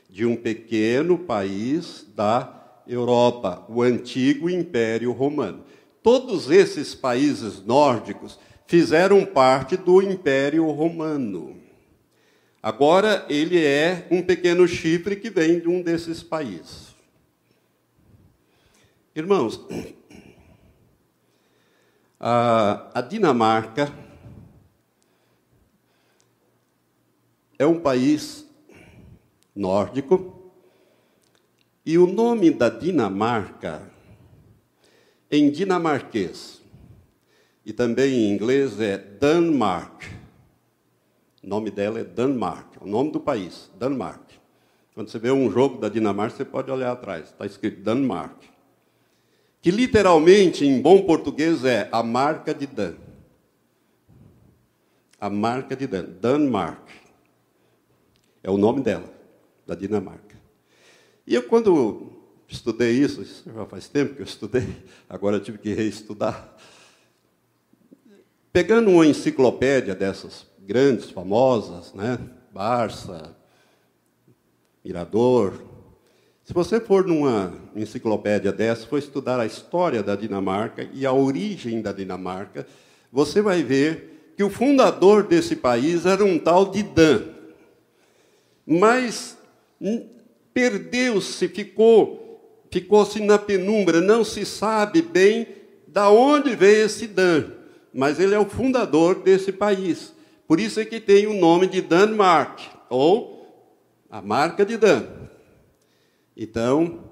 [0.10, 5.64] de um pequeno país da Europa, o antigo Império Romano.
[6.04, 11.65] Todos esses países nórdicos fizeram parte do Império Romano.
[12.66, 16.96] Agora ele é um pequeno chifre que vem de um desses países.
[19.16, 19.64] Irmãos,
[22.20, 23.94] a, a Dinamarca
[27.60, 28.50] é um país
[29.56, 30.52] nórdico.
[31.86, 33.94] E o nome da Dinamarca,
[35.30, 36.64] em dinamarquês,
[37.64, 40.15] e também em inglês é Denmark.
[41.46, 44.32] O nome dela é Denmark, o nome do país, Denmark.
[44.96, 48.36] Quando você vê um jogo da Dinamarca, você pode olhar atrás, está escrito Denmark.
[49.62, 52.96] Que literalmente, em bom português, é a marca de Dan.
[55.22, 56.90] A marca de Dan, Denmark.
[58.42, 59.14] É o nome dela
[59.68, 60.36] da Dinamarca.
[61.28, 62.12] E eu, quando
[62.48, 64.68] estudei isso, isso já faz tempo que eu estudei,
[65.08, 66.58] agora eu tive que reestudar.
[68.52, 72.18] Pegando uma enciclopédia dessas grandes, famosas, né?
[72.52, 73.36] Barça,
[74.84, 75.54] Mirador,
[76.44, 81.82] Se você for numa enciclopédia dessa, for estudar a história da Dinamarca e a origem
[81.82, 82.68] da Dinamarca,
[83.12, 87.24] você vai ver que o fundador desse país era um tal de Dan.
[88.64, 89.36] Mas
[90.54, 95.48] perdeu-se, ficou, ficou-se na penumbra, não se sabe bem
[95.88, 97.46] da onde veio esse Dan,
[97.92, 100.15] mas ele é o fundador desse país.
[100.48, 103.36] Por isso é que tem o nome de Danmark, ou
[104.10, 105.06] a marca de Dan.
[106.38, 107.12] Então,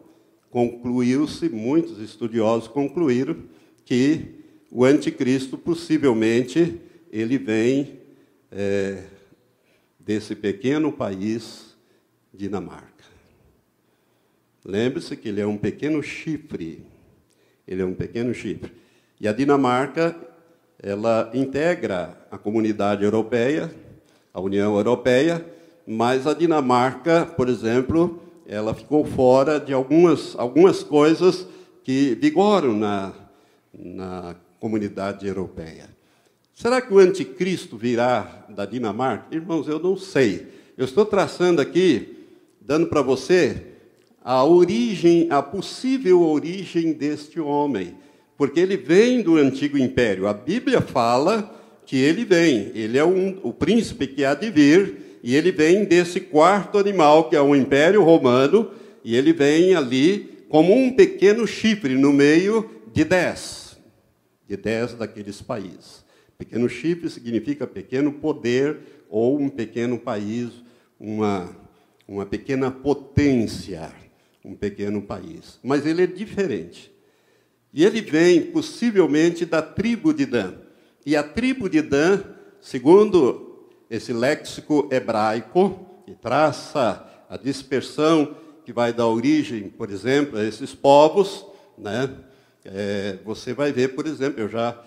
[0.49, 3.38] concluiu-se, muitos estudiosos concluíram
[3.86, 6.79] que o anticristo possivelmente
[7.11, 7.99] ele vem
[8.51, 9.03] é,
[9.99, 11.75] desse pequeno país
[12.34, 13.03] Dinamarca.
[14.65, 16.84] Lembre-se que ele é um pequeno chifre.
[17.67, 18.71] Ele é um pequeno chifre.
[19.19, 20.15] E a Dinamarca,
[20.84, 23.73] ela integra a comunidade europeia,
[24.34, 25.43] a União Europeia,
[25.88, 31.47] mas a Dinamarca, por exemplo, ela ficou fora de algumas, algumas coisas
[31.86, 33.13] que vigoram na,
[33.73, 35.89] na comunidade europeia.
[36.53, 39.34] Será que o anticristo virá da Dinamarca?
[39.34, 40.47] Irmãos, eu não sei.
[40.77, 42.27] Eu estou traçando aqui,
[42.59, 43.67] dando para você
[44.21, 47.95] a origem, a possível origem deste homem,
[48.38, 50.27] porque ele vem do antigo império.
[50.27, 55.19] A Bíblia fala que ele vem, ele é um, o príncipe que há de vir,
[55.21, 58.71] e ele vem desse quarto animal, que é o Império Romano,
[59.03, 63.77] e ele vem ali como um pequeno chifre no meio de dez,
[64.47, 66.03] de dez daqueles países.
[66.38, 68.77] Pequeno chifre significa pequeno poder
[69.09, 70.49] ou um pequeno país,
[70.99, 71.49] uma,
[72.07, 73.91] uma pequena potência,
[74.43, 75.59] um pequeno país.
[75.63, 76.92] Mas ele é diferente.
[77.74, 80.53] E ele vem possivelmente da tribo de Dan.
[81.05, 82.21] E a tribo de Dan,
[82.61, 90.43] segundo esse léxico hebraico, que traça a dispersão que vai dar origem, por exemplo, a
[90.43, 91.45] esses povos,
[91.78, 92.09] né?
[92.63, 94.82] É, você vai ver, por exemplo, eu já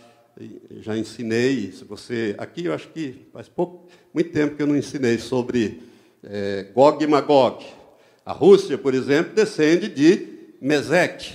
[0.81, 4.77] já ensinei, se você aqui eu acho que faz pouco, muito tempo que eu não
[4.77, 5.83] ensinei sobre
[6.23, 7.65] é, Gog e Magog.
[8.25, 10.27] A Rússia, por exemplo, descende de
[10.61, 11.33] Meseque,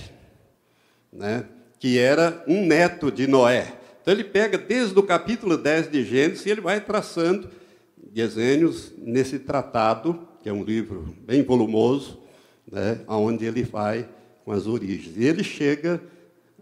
[1.12, 1.44] né?
[1.82, 3.72] que era um neto de Noé.
[4.00, 7.48] Então ele pega desde o capítulo 10 de Gênesis e ele vai traçando
[8.14, 12.20] Gesênios nesse tratado, que é um livro bem volumoso,
[12.70, 14.08] né, onde ele vai
[14.44, 15.16] com as origens.
[15.16, 16.00] E ele chega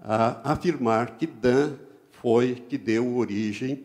[0.02, 1.72] a afirmar que Dan
[2.12, 3.84] foi que deu origem,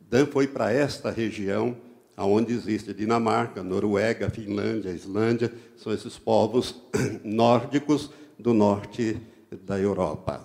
[0.00, 1.76] Dan foi para esta região
[2.16, 6.82] onde existe Dinamarca, Noruega, Finlândia, Islândia, são esses povos
[7.24, 9.16] nórdicos do norte
[9.64, 10.44] da Europa.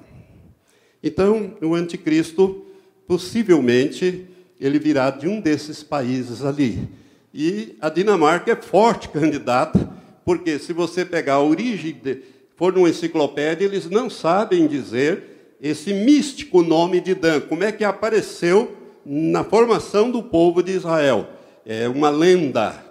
[1.02, 2.66] Então, o anticristo
[3.08, 4.28] possivelmente
[4.60, 6.88] ele virá de um desses países ali.
[7.34, 9.92] E a Dinamarca é forte candidata,
[10.24, 12.20] porque se você pegar a origem, de,
[12.56, 17.84] for numa enciclopédia, eles não sabem dizer esse místico nome de Dan, como é que
[17.84, 18.76] apareceu
[19.06, 21.28] na formação do povo de Israel.
[21.66, 22.84] É uma lenda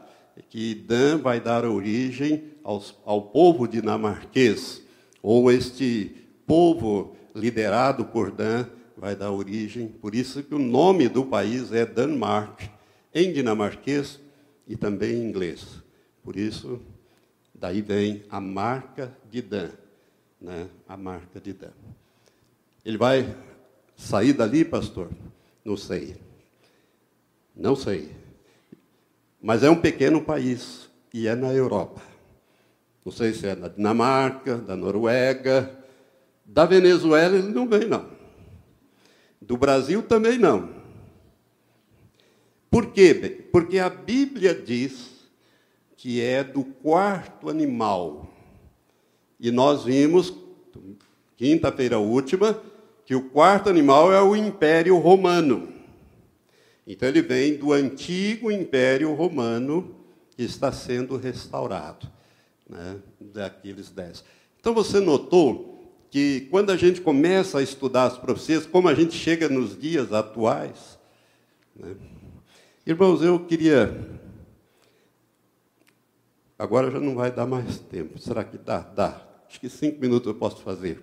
[0.51, 4.83] que Dan vai dar origem aos, ao povo dinamarquês,
[5.23, 6.15] ou este
[6.47, 8.67] povo liderado por Dan
[8.97, 12.71] vai dar origem, por isso que o nome do país é Danmark,
[13.15, 14.21] em dinamarquês
[14.67, 15.83] e também em inglês.
[16.23, 16.81] Por isso,
[17.55, 19.71] daí vem a marca de Dan,
[20.41, 20.69] né?
[20.89, 21.73] a marca de Dan.
[22.85, 23.35] Ele vai
[23.97, 25.09] sair dali, pastor?
[25.65, 26.17] Não sei.
[27.55, 28.11] Não sei.
[29.41, 32.12] Mas é um pequeno país e é na Europa.
[33.05, 35.79] Não sei se é da Dinamarca, da Noruega,
[36.45, 38.07] da Venezuela, ele não vem, não.
[39.41, 40.71] Do Brasil também não.
[42.71, 43.49] Por quê?
[43.53, 45.11] Porque a Bíblia diz
[45.97, 48.33] que é do quarto animal.
[49.39, 50.33] E nós vimos,
[51.37, 52.61] quinta-feira última,
[53.05, 55.73] que o quarto animal é o Império Romano.
[56.87, 59.95] Então ele vem do antigo Império Romano
[60.37, 62.11] que está sendo restaurado,
[62.73, 64.25] né, daqueles dez.
[64.59, 65.73] Então você notou
[66.11, 70.13] que quando a gente começa a estudar as profecias, como a gente chega nos dias
[70.13, 70.99] atuais.
[71.77, 71.95] Né?
[72.87, 74.21] Irmãos, eu queria.
[76.59, 78.19] Agora já não vai dar mais tempo.
[78.19, 78.81] Será que dá?
[78.81, 79.27] Dá.
[79.49, 81.03] Acho que cinco minutos eu posso fazer.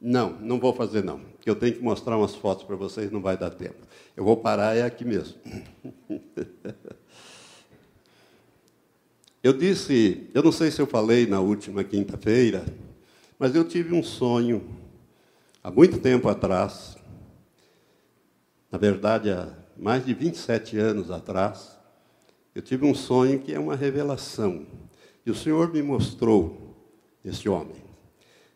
[0.00, 1.20] Não, não vou fazer não.
[1.20, 3.86] Porque eu tenho que mostrar umas fotos para vocês, não vai dar tempo.
[4.16, 5.36] Eu vou parar, é aqui mesmo.
[9.42, 12.64] Eu disse, eu não sei se eu falei na última quinta-feira,
[13.36, 14.64] mas eu tive um sonho
[15.64, 16.96] há muito tempo atrás,
[18.70, 21.76] na verdade, há mais de 27 anos atrás,
[22.54, 24.64] eu tive um sonho que é uma revelação.
[25.26, 26.76] E o Senhor me mostrou
[27.24, 27.82] esse homem.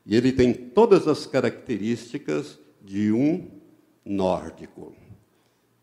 [0.05, 3.51] E ele tem todas as características de um
[4.05, 4.95] nórdico.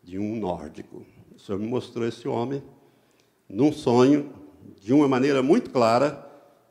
[0.02, 1.04] De um nórdico.
[1.36, 2.62] O Senhor me mostrou esse homem
[3.46, 4.32] num sonho,
[4.80, 6.24] de uma maneira muito clara,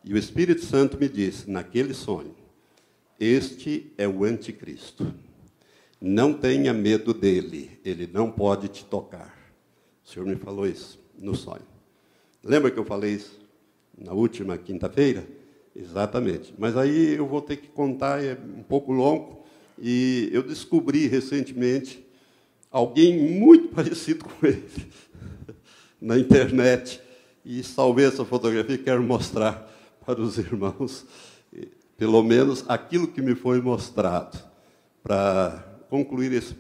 [0.04, 2.36] e o Espírito Santo me disse, naquele sonho,
[3.20, 5.14] este é o anticristo.
[6.00, 9.38] Não tenha medo dele, ele não pode te tocar.
[10.04, 11.66] O Senhor me falou isso no sonho.
[12.44, 13.39] Lembra que eu falei isso
[13.98, 15.26] na última quinta-feira?
[15.74, 16.54] Exatamente.
[16.58, 19.44] Mas aí eu vou ter que contar, é um pouco longo,
[19.80, 22.06] e eu descobri recentemente
[22.70, 24.64] alguém muito parecido com ele
[26.02, 27.02] na internet
[27.46, 29.70] e salvei essa fotografia quero mostrar
[30.06, 31.06] para os irmãos,
[31.98, 34.38] pelo menos aquilo que me foi mostrado,
[35.02, 36.56] para concluir esse,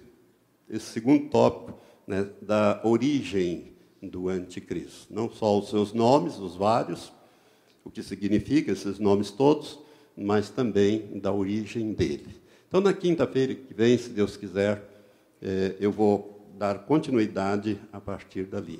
[0.69, 5.13] esse segundo tópico né, da origem do anticristo.
[5.13, 7.11] Não só os seus nomes, os vários,
[7.83, 9.79] o que significa esses nomes todos,
[10.15, 12.35] mas também da origem dele.
[12.67, 14.83] Então, na quinta-feira que vem, se Deus quiser,
[15.41, 18.79] eh, eu vou dar continuidade a partir dali.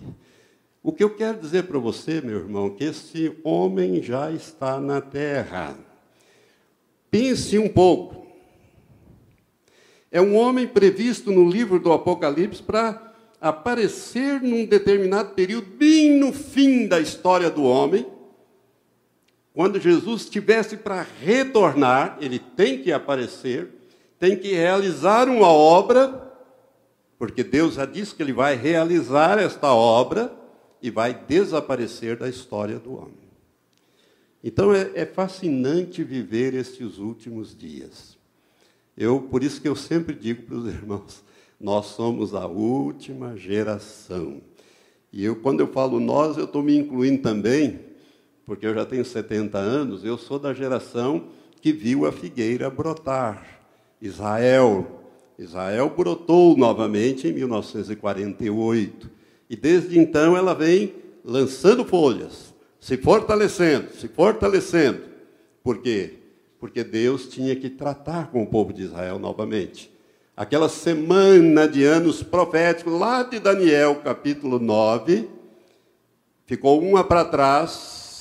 [0.86, 5.00] O que eu quero dizer para você, meu irmão, que esse homem já está na
[5.00, 5.78] terra.
[7.10, 8.28] Pense um pouco.
[10.12, 16.34] É um homem previsto no livro do Apocalipse para aparecer num determinado período, bem no
[16.34, 18.06] fim da história do homem,
[19.54, 23.70] quando Jesus estivesse para retornar, ele tem que aparecer,
[24.20, 26.34] tem que realizar uma obra,
[27.18, 30.43] porque Deus já disse que ele vai realizar esta obra
[30.84, 33.24] e vai desaparecer da história do homem.
[34.44, 38.18] Então é, é fascinante viver estes últimos dias.
[38.98, 41.24] Eu, por isso que eu sempre digo para os irmãos,
[41.58, 44.42] nós somos a última geração.
[45.14, 47.80] E eu, quando eu falo nós, eu estou me incluindo também,
[48.46, 51.30] porque eu já tenho 70 anos, eu sou da geração
[51.62, 53.62] que viu a figueira brotar.
[54.02, 55.00] Israel.
[55.40, 59.23] Israel brotou novamente em 1948.
[59.50, 65.02] E desde então ela vem lançando folhas, se fortalecendo, se fortalecendo.
[65.64, 66.24] Por quê?
[66.64, 69.92] porque Deus tinha que tratar com o povo de Israel novamente.
[70.34, 75.28] Aquela semana de anos proféticos, lá de Daniel, capítulo 9,
[76.46, 77.70] ficou uma para trás,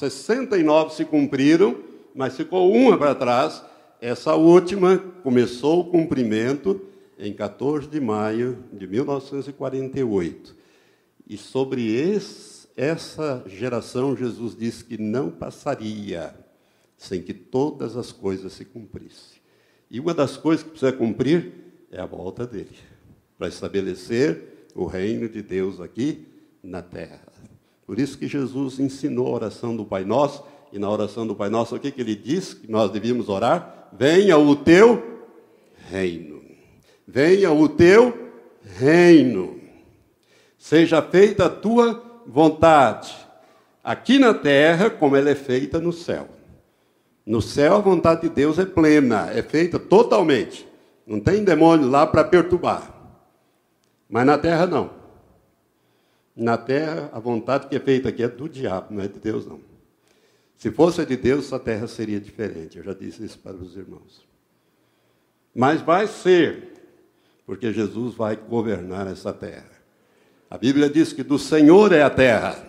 [0.00, 1.76] 69 se cumpriram,
[2.16, 3.62] mas ficou uma para trás.
[4.00, 6.80] Essa última começou o cumprimento
[7.16, 10.56] em 14 de maio de 1948.
[11.32, 16.34] E sobre esse, essa geração, Jesus disse que não passaria
[16.94, 19.40] sem que todas as coisas se cumprissem.
[19.90, 21.50] E uma das coisas que precisa cumprir
[21.90, 22.76] é a volta dele,
[23.38, 26.26] para estabelecer o reino de Deus aqui
[26.62, 27.32] na terra.
[27.86, 31.48] Por isso que Jesus ensinou a oração do Pai Nosso, e na oração do Pai
[31.48, 33.88] Nosso, o que, que ele diz que nós devíamos orar?
[33.90, 35.02] Venha o teu
[35.88, 36.42] reino.
[37.08, 38.30] Venha o teu
[38.78, 39.61] reino.
[40.62, 43.12] Seja feita a tua vontade,
[43.82, 46.28] aqui na terra, como ela é feita no céu.
[47.26, 50.64] No céu, a vontade de Deus é plena, é feita totalmente.
[51.04, 52.94] Não tem demônio lá para perturbar.
[54.08, 54.92] Mas na terra, não.
[56.34, 59.44] Na terra, a vontade que é feita aqui é do diabo, não é de Deus,
[59.44, 59.58] não.
[60.56, 62.78] Se fosse de Deus, a terra seria diferente.
[62.78, 64.24] Eu já disse isso para os irmãos.
[65.52, 66.86] Mas vai ser,
[67.44, 69.81] porque Jesus vai governar essa terra.
[70.52, 72.68] A Bíblia diz que do Senhor é a terra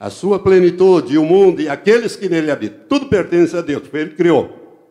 [0.00, 2.80] a sua plenitude, o mundo e aqueles que nele habitam.
[2.88, 4.82] Tudo pertence a Deus, porque Ele criou.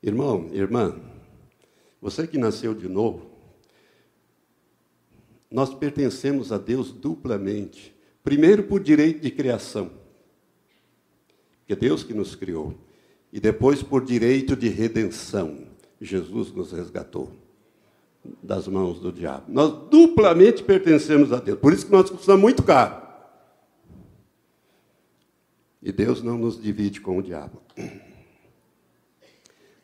[0.00, 0.94] Irmão, irmã,
[2.00, 3.32] você que nasceu de novo,
[5.50, 7.92] nós pertencemos a Deus duplamente.
[8.22, 9.90] Primeiro, por direito de criação,
[11.66, 12.74] que é Deus que nos criou,
[13.32, 15.66] e depois por direito de redenção.
[16.00, 17.41] Jesus nos resgatou
[18.42, 19.44] das mãos do diabo.
[19.48, 21.58] Nós duplamente pertencemos a Deus.
[21.58, 23.02] Por isso que nós custamos muito caro.
[25.82, 27.60] E Deus não nos divide com o diabo.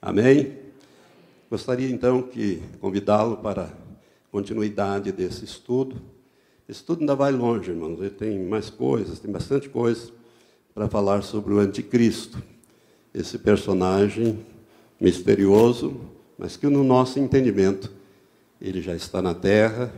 [0.00, 0.56] Amém?
[1.50, 3.72] Gostaria então que convidá-lo para
[4.30, 5.96] continuidade desse estudo.
[6.68, 7.98] Esse estudo ainda vai longe, irmãos.
[7.98, 10.12] Ele tem mais coisas, tem bastante coisa
[10.72, 12.40] para falar sobre o anticristo.
[13.12, 14.46] Esse personagem
[15.00, 16.00] misterioso,
[16.38, 17.97] mas que no nosso entendimento
[18.60, 19.92] ele já está na terra.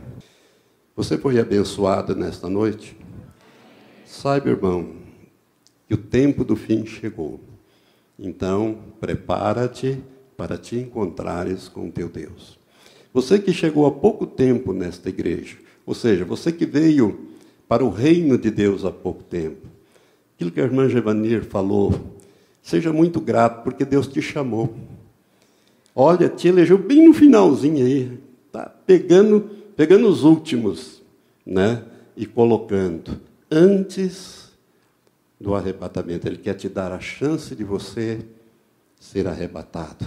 [0.95, 2.95] Você foi abençoada nesta noite?
[4.05, 4.91] Saiba, irmão,
[5.87, 7.39] que o tempo do fim chegou.
[8.19, 9.99] Então, prepara-te
[10.37, 12.59] para te encontrares com teu Deus.
[13.13, 17.27] Você que chegou há pouco tempo nesta igreja, ou seja, você que veio
[17.67, 19.67] para o reino de Deus há pouco tempo.
[20.35, 21.93] Aquilo que a irmã Gevanir falou,
[22.61, 24.73] seja muito grato, porque Deus te chamou.
[25.95, 28.19] Olha, te elegeu bem no finalzinho aí,
[28.51, 31.01] tá pegando, pegando os últimos,
[31.45, 31.83] né?
[32.15, 34.51] E colocando antes
[35.39, 36.27] do arrebatamento.
[36.27, 38.19] Ele quer te dar a chance de você
[38.99, 40.05] ser arrebatado.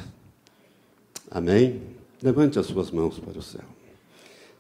[1.31, 1.81] Amém?
[2.23, 3.65] Levante as suas mãos para o céu.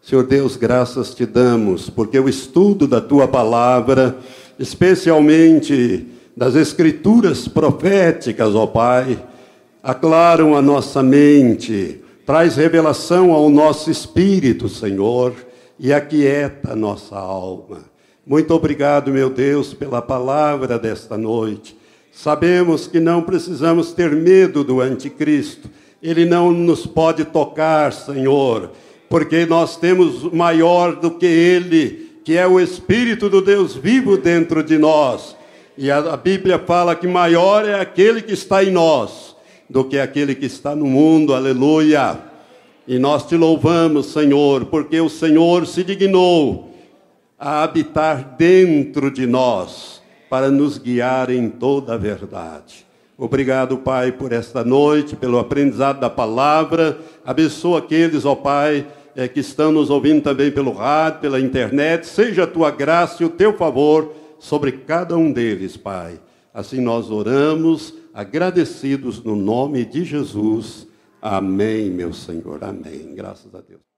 [0.02, 4.18] Senhor Deus, graças te damos, porque o estudo da tua palavra,
[4.58, 6.06] especialmente
[6.36, 9.24] das escrituras proféticas, ó Pai,
[9.82, 15.34] aclaram a nossa mente, traz revelação ao nosso espírito, Senhor,
[15.78, 17.84] e aquieta a nossa alma.
[18.26, 21.76] Muito obrigado, meu Deus, pela palavra desta noite.
[22.10, 25.68] Sabemos que não precisamos ter medo do anticristo.
[26.02, 28.70] Ele não nos pode tocar, Senhor,
[29.08, 34.62] porque nós temos maior do que ele, que é o Espírito do Deus vivo dentro
[34.62, 35.36] de nós.
[35.76, 39.33] E a, Bíblia fala que maior é aquele que está em nós
[39.68, 41.34] do que aquele que está no mundo.
[41.34, 42.18] Aleluia.
[42.86, 46.70] E nós te louvamos, Senhor, porque o Senhor se dignou
[47.38, 52.84] a habitar dentro de nós para nos guiar em toda a verdade.
[53.16, 56.98] Obrigado, Pai, por esta noite, pelo aprendizado da palavra.
[57.24, 62.06] Abençoa aqueles, ó Pai, é, que estão nos ouvindo também pelo rádio, pela internet.
[62.06, 66.20] Seja a tua graça e o teu favor sobre cada um deles, Pai.
[66.52, 70.86] Assim nós oramos, agradecidos no nome de Jesus.
[71.20, 72.62] Amém, meu Senhor.
[72.62, 73.12] Amém.
[73.14, 73.93] Graças a Deus.